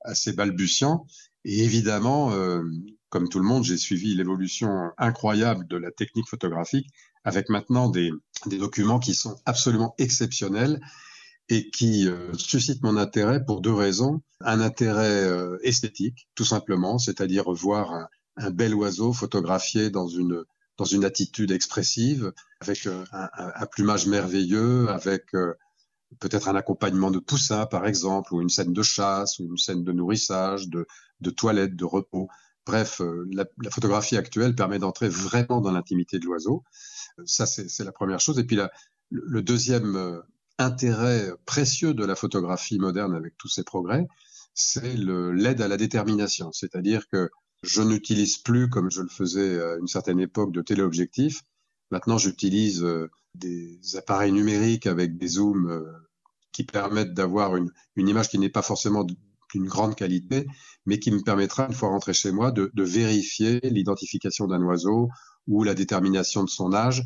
[0.03, 1.07] assez balbutiant
[1.45, 2.63] et évidemment, euh,
[3.09, 6.89] comme tout le monde, j'ai suivi l'évolution incroyable de la technique photographique
[7.25, 8.11] avec maintenant des,
[8.47, 10.81] documents qui sont absolument exceptionnels
[11.49, 14.23] et qui euh, suscitent mon intérêt pour deux raisons.
[14.41, 15.29] Un intérêt
[15.63, 20.45] esthétique, tout simplement, c'est-à-dire voir un, bel oiseau photographié dans une,
[20.79, 25.33] dans une attitude expressive, avec un, un, plumage merveilleux, avec
[26.19, 29.85] peut-être un accompagnement de poussins, par exemple, ou une scène de chasse, ou une scène
[29.85, 30.87] de nourrissage, de,
[31.31, 32.29] toilette, de repos.
[32.65, 36.65] Bref, euh, la, photographie actuelle permet d'entrer vraiment dans l'intimité de l'oiseau.
[37.25, 38.39] Ça, c'est la première chose.
[38.39, 38.59] Et puis
[39.11, 40.21] le deuxième euh,
[40.59, 44.07] intérêt précieux de la photographie moderne avec tous ces progrès,
[44.55, 46.51] c'est l'aide à la détermination.
[46.53, 47.31] C'est-à-dire que
[47.63, 51.43] je n'utilise plus, comme je le faisais à une certaine époque, de téléobjectif.
[51.91, 55.85] Maintenant, j'utilise euh, des appareils numériques avec des zooms
[56.57, 60.47] qui permettent d'avoir une, image qui n'est pas forcément d'une grande qualité,
[60.87, 65.11] mais qui me permettra, une fois rentré chez moi, de, vérifier l'identification d'un oiseau
[65.47, 67.05] ou la détermination de son âge.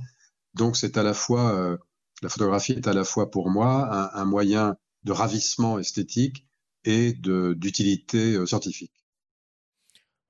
[0.55, 1.77] Donc c'est à la fois, euh,
[2.23, 6.47] la photographie est à la fois pour moi un, moyen de ravissement esthétique
[6.85, 8.93] et d'utilité euh, scientifique.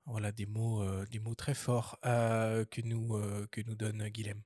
[0.05, 3.19] Voilà des mots, euh, des mots très forts que, nous,
[3.51, 4.41] que nous donne Guilhem.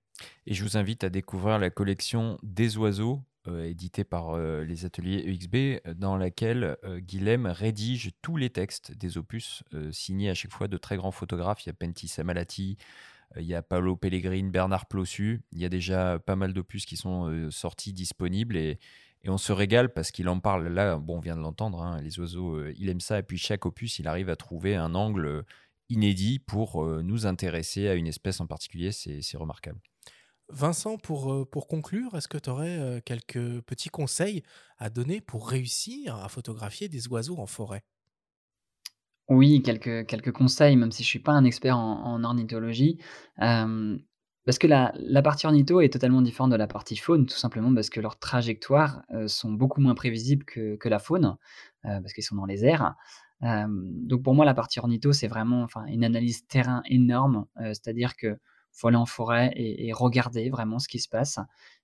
[0.45, 4.86] Et je vous invite à découvrir la collection des oiseaux euh, édité par euh, les
[4.86, 10.51] ateliers EXB, euh, dans laquelle Guilhem rédige tous les textes des opus, signés à chaque
[10.51, 11.64] fois de très grands photographes.
[11.66, 12.78] Il y a Pentti Samalati,
[13.38, 15.43] il y a Paolo Pellegrini, Bernard Plossu.
[15.51, 18.58] Il y a déjà pas mal d'opus qui sont sortis, disponibles.
[18.58, 18.80] Et,
[19.26, 20.67] et, on se régale parce qu'il en parle.
[20.67, 23.19] Là, bon, on vient de l'entendre, hein, les oiseaux, il aime ça.
[23.19, 25.43] Et puis chaque opus, il arrive à trouver un angle
[25.89, 28.91] inédit pour nous intéresser à une espèce en particulier.
[28.91, 29.80] C'est remarquable.
[30.49, 34.43] Vincent, pour, euh, pour conclure, est-ce que tu aurais euh, quelques petits conseils
[34.78, 37.84] à donner pour réussir à photographier des oiseaux en forêt?
[39.28, 42.99] Oui, quelques, quelques conseils, même si je ne suis pas un expert en, ornithologie.
[44.46, 44.93] Parce que la,
[45.24, 49.04] partie ornitho est totalement différente de la partie faune, tout simplement parce que leurs trajectoires
[49.12, 51.38] euh, sont beaucoup moins prévisibles que, que la faune,
[51.84, 52.96] parce qu'ils sont dans les airs.
[53.41, 58.39] donc pour moi, la partie ornitho, c'est vraiment une analyse terrain énorme, c'est-à-dire que
[58.76, 61.39] faut aller en forêt et, regarder vraiment ce qui se passe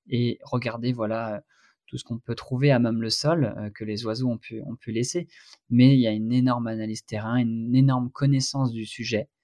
[0.08, 1.44] et regarder voilà
[1.88, 4.62] tout ce qu'on peut trouver à même le sol euh, que les oiseaux ont pu,
[4.62, 5.28] ont pu laisser.
[5.70, 9.41] Mais il y a une énorme analyse terrain, une énorme connaissance du sujet euh,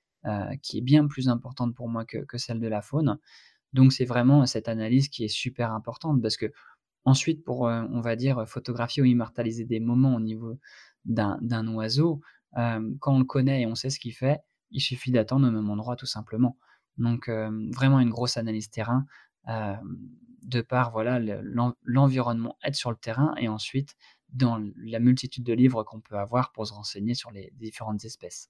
[0.61, 3.18] qui est bien plus importante pour moi que, celle de la faune.
[3.74, 6.51] Donc c'est vraiment cette analyse qui est super importante parce que
[7.05, 10.59] Ensuite, pour, on va dire, photographier ou immortaliser des moments au niveau
[11.05, 12.20] d'un oiseau,
[12.53, 14.41] quand on le connaît et on sait ce qu'il fait,
[14.72, 16.57] il suffit d'attendre au même endroit tout simplement.
[16.97, 19.05] Donc vraiment une grosse analyse terrain,
[19.47, 21.22] de par voilà
[21.86, 23.95] l'environnement, être sur le terrain et ensuite
[24.28, 28.49] dans la multitude de livres qu'on peut avoir pour se renseigner sur les différentes espèces.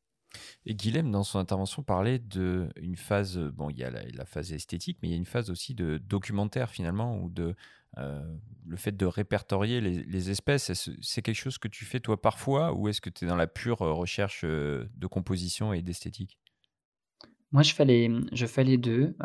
[0.66, 5.00] Et Guilhem, dans son intervention, parlait d'une phase, bon, il y a la, phase esthétique,
[5.02, 7.56] mais il y a une phase aussi de documentaire finalement, ou de
[7.96, 10.72] le fait de répertorier les, espèces.
[11.02, 13.48] C'est quelque chose que tu fais toi parfois, ou est-ce que tu es dans la
[13.48, 16.38] pure recherche de composition et d'esthétique?
[17.54, 19.16] Moi, je fais les, je fais les deux.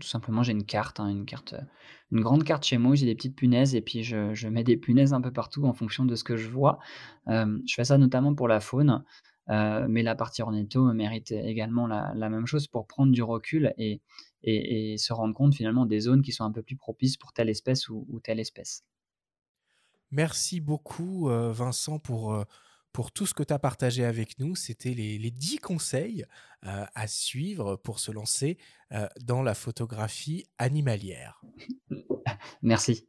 [0.00, 1.54] tout simplement, j'ai une carte, hein, une carte,
[2.10, 5.12] une grande carte chez moi, j'ai des petites punaises et puis je mets des punaises
[5.12, 6.78] un peu partout en fonction de ce que je vois.
[7.26, 9.04] je fais ça notamment pour la faune.
[9.48, 14.00] Euh, mais la partie ornitho mérite également la, même chose pour prendre du recul et,
[14.42, 17.48] et, se rendre compte finalement des zones qui sont un peu plus propices pour telle
[17.48, 18.84] espèce ou, telle espèce.
[20.10, 22.44] Merci beaucoup euh, Vincent pour, euh,
[22.92, 24.56] pour tout ce que tu as partagé avec nous.
[24.56, 26.24] C'était les, les 10 conseils
[26.62, 28.58] à suivre pour se lancer
[29.20, 31.40] dans la photographie animalière.
[32.62, 33.06] Merci.